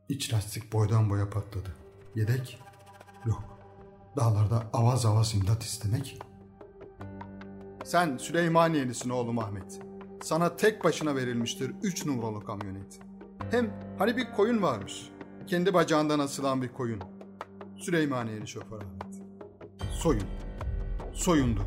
İç 0.08 0.32
lastik 0.32 0.72
boydan 0.72 1.10
boya 1.10 1.30
patladı. 1.30 1.68
Yedek? 2.14 2.60
Yok. 3.26 3.44
Dağlarda 4.16 4.62
avaz 4.72 5.06
avaz 5.06 5.34
imdat 5.34 5.62
istemek 5.62 6.18
sen 7.84 8.16
Süleymaniyelisin 8.16 9.10
oğlum 9.10 9.38
Ahmet. 9.38 9.80
Sana 10.22 10.56
tek 10.56 10.84
başına 10.84 11.16
verilmiştir 11.16 11.72
üç 11.82 12.06
numaralı 12.06 12.44
kamyonet. 12.44 13.00
Hem 13.50 13.70
hani 13.98 14.16
bir 14.16 14.32
koyun 14.36 14.62
varmış. 14.62 15.08
Kendi 15.46 15.74
bacağından 15.74 16.18
asılan 16.18 16.62
bir 16.62 16.68
koyun. 16.68 17.02
Süleymaniyeli 17.76 18.48
şoför 18.48 18.76
Ahmet. 18.76 19.22
Soyun. 19.92 20.24
Soyundu. 21.12 21.60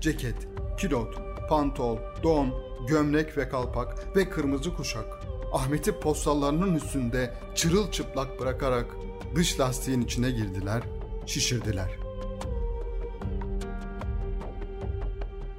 Ceket, 0.00 0.48
kilot, 0.78 1.14
pantol, 1.48 1.98
don, 2.22 2.54
gömlek 2.88 3.38
ve 3.38 3.48
kalpak 3.48 4.16
ve 4.16 4.30
kırmızı 4.30 4.76
kuşak. 4.76 5.20
Ahmet'i 5.52 6.00
postallarının 6.00 6.74
üstünde 6.74 7.34
çırılçıplak 7.54 8.40
bırakarak 8.40 8.86
dış 9.34 9.60
lastiğin 9.60 10.00
içine 10.00 10.30
girdiler, 10.30 10.82
şişirdiler.'' 11.26 12.07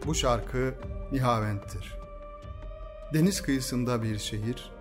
Bu 0.09 0.15
şarkı 0.15 0.73
Nihavent'tir. 1.11 1.97
Deniz 3.13 3.41
kıyısında 3.41 4.03
bir 4.03 4.17
şehir, 4.17 4.71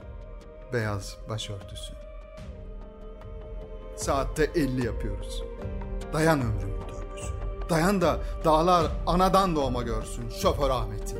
beyaz 0.72 1.16
başörtüsü. 1.28 1.92
Saatte 3.96 4.50
50 4.54 4.86
yapıyoruz. 4.86 5.42
Dayan 6.12 6.40
ömrümün 6.40 6.80
dörbüsü. 6.80 7.32
Dayan 7.70 8.00
da 8.00 8.18
dağlar 8.44 8.86
anadan 9.06 9.56
doğma 9.56 9.82
görsün 9.82 10.28
şoför 10.30 10.70
Ahmet'i. 10.70 11.16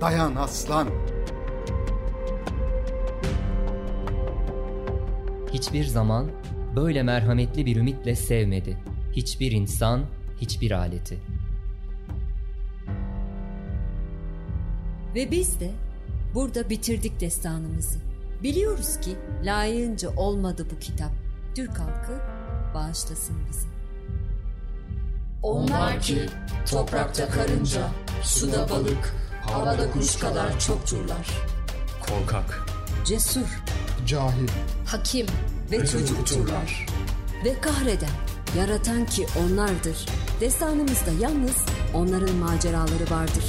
Dayan 0.00 0.36
aslan. 0.36 0.88
Hiçbir 5.52 5.84
zaman 5.84 6.30
böyle 6.76 7.02
merhametli 7.02 7.66
bir 7.66 7.76
ümitle 7.76 8.16
sevmedi. 8.16 8.78
Hiçbir 9.12 9.52
insan, 9.52 10.04
hiçbir 10.40 10.70
aleti. 10.70 11.33
Ve 15.14 15.30
biz 15.30 15.60
de 15.60 15.70
burada 16.34 16.70
bitirdik 16.70 17.20
destanımızı. 17.20 17.98
Biliyoruz 18.42 19.00
ki 19.00 19.16
layığınca 19.44 20.10
olmadı 20.16 20.66
bu 20.74 20.78
kitap. 20.78 21.10
Türk 21.54 21.78
halkı 21.78 22.20
bağışlasın 22.74 23.36
bizi. 23.48 23.66
Onlar 25.42 26.00
ki 26.00 26.26
toprakta 26.70 27.28
karınca, 27.28 27.88
suda 28.22 28.70
balık, 28.70 29.14
havada 29.42 29.90
kuş 29.90 30.16
kadar 30.16 30.60
çokturlar. 30.60 31.30
Korkak, 32.08 32.66
Cesur 33.04 33.62
Cahil, 34.06 34.48
Hakim, 34.86 35.26
ve 35.70 35.86
çocukturlar. 35.86 36.86
Ve 37.44 37.60
kahreden, 37.60 38.10
yaratan 38.58 39.06
ki 39.06 39.26
onlardır. 39.44 40.06
Destanımızda 40.40 41.10
yalnız 41.20 41.64
onların 41.94 42.34
maceraları 42.36 43.10
vardır. 43.10 43.44